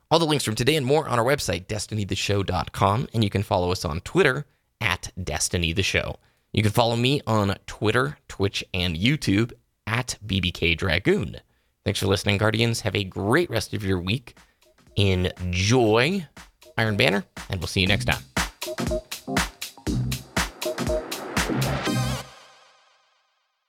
All 0.09 0.19
the 0.19 0.25
links 0.25 0.45
from 0.45 0.55
today 0.55 0.77
and 0.77 0.85
more 0.85 1.09
on 1.09 1.19
our 1.19 1.25
website, 1.25 1.65
destinytheshow.com, 1.67 3.09
and 3.13 3.23
you 3.23 3.29
can 3.29 3.43
follow 3.43 3.71
us 3.71 3.83
on 3.83 3.99
Twitter 4.01 4.45
at 4.79 5.11
Destiny 5.21 5.73
the 5.73 5.83
Show. 5.83 6.17
You 6.53 6.63
can 6.63 6.71
follow 6.71 6.95
me 6.95 7.21
on 7.27 7.55
Twitter, 7.67 8.17
Twitch, 8.29 8.63
and 8.73 8.95
YouTube 8.95 9.51
at 9.85 10.17
BBK 10.25 10.77
Dragoon. 10.77 11.37
Thanks 11.83 11.99
for 11.99 12.07
listening, 12.07 12.37
Guardians. 12.37 12.81
Have 12.81 12.95
a 12.95 13.03
great 13.03 13.49
rest 13.49 13.73
of 13.73 13.83
your 13.83 13.99
week. 13.99 14.37
Enjoy 14.95 16.27
Iron 16.81 16.97
Banner, 16.97 17.23
and 17.49 17.59
we'll 17.59 17.67
see 17.67 17.81
you 17.81 17.87
next 17.87 18.05
time. 18.05 19.10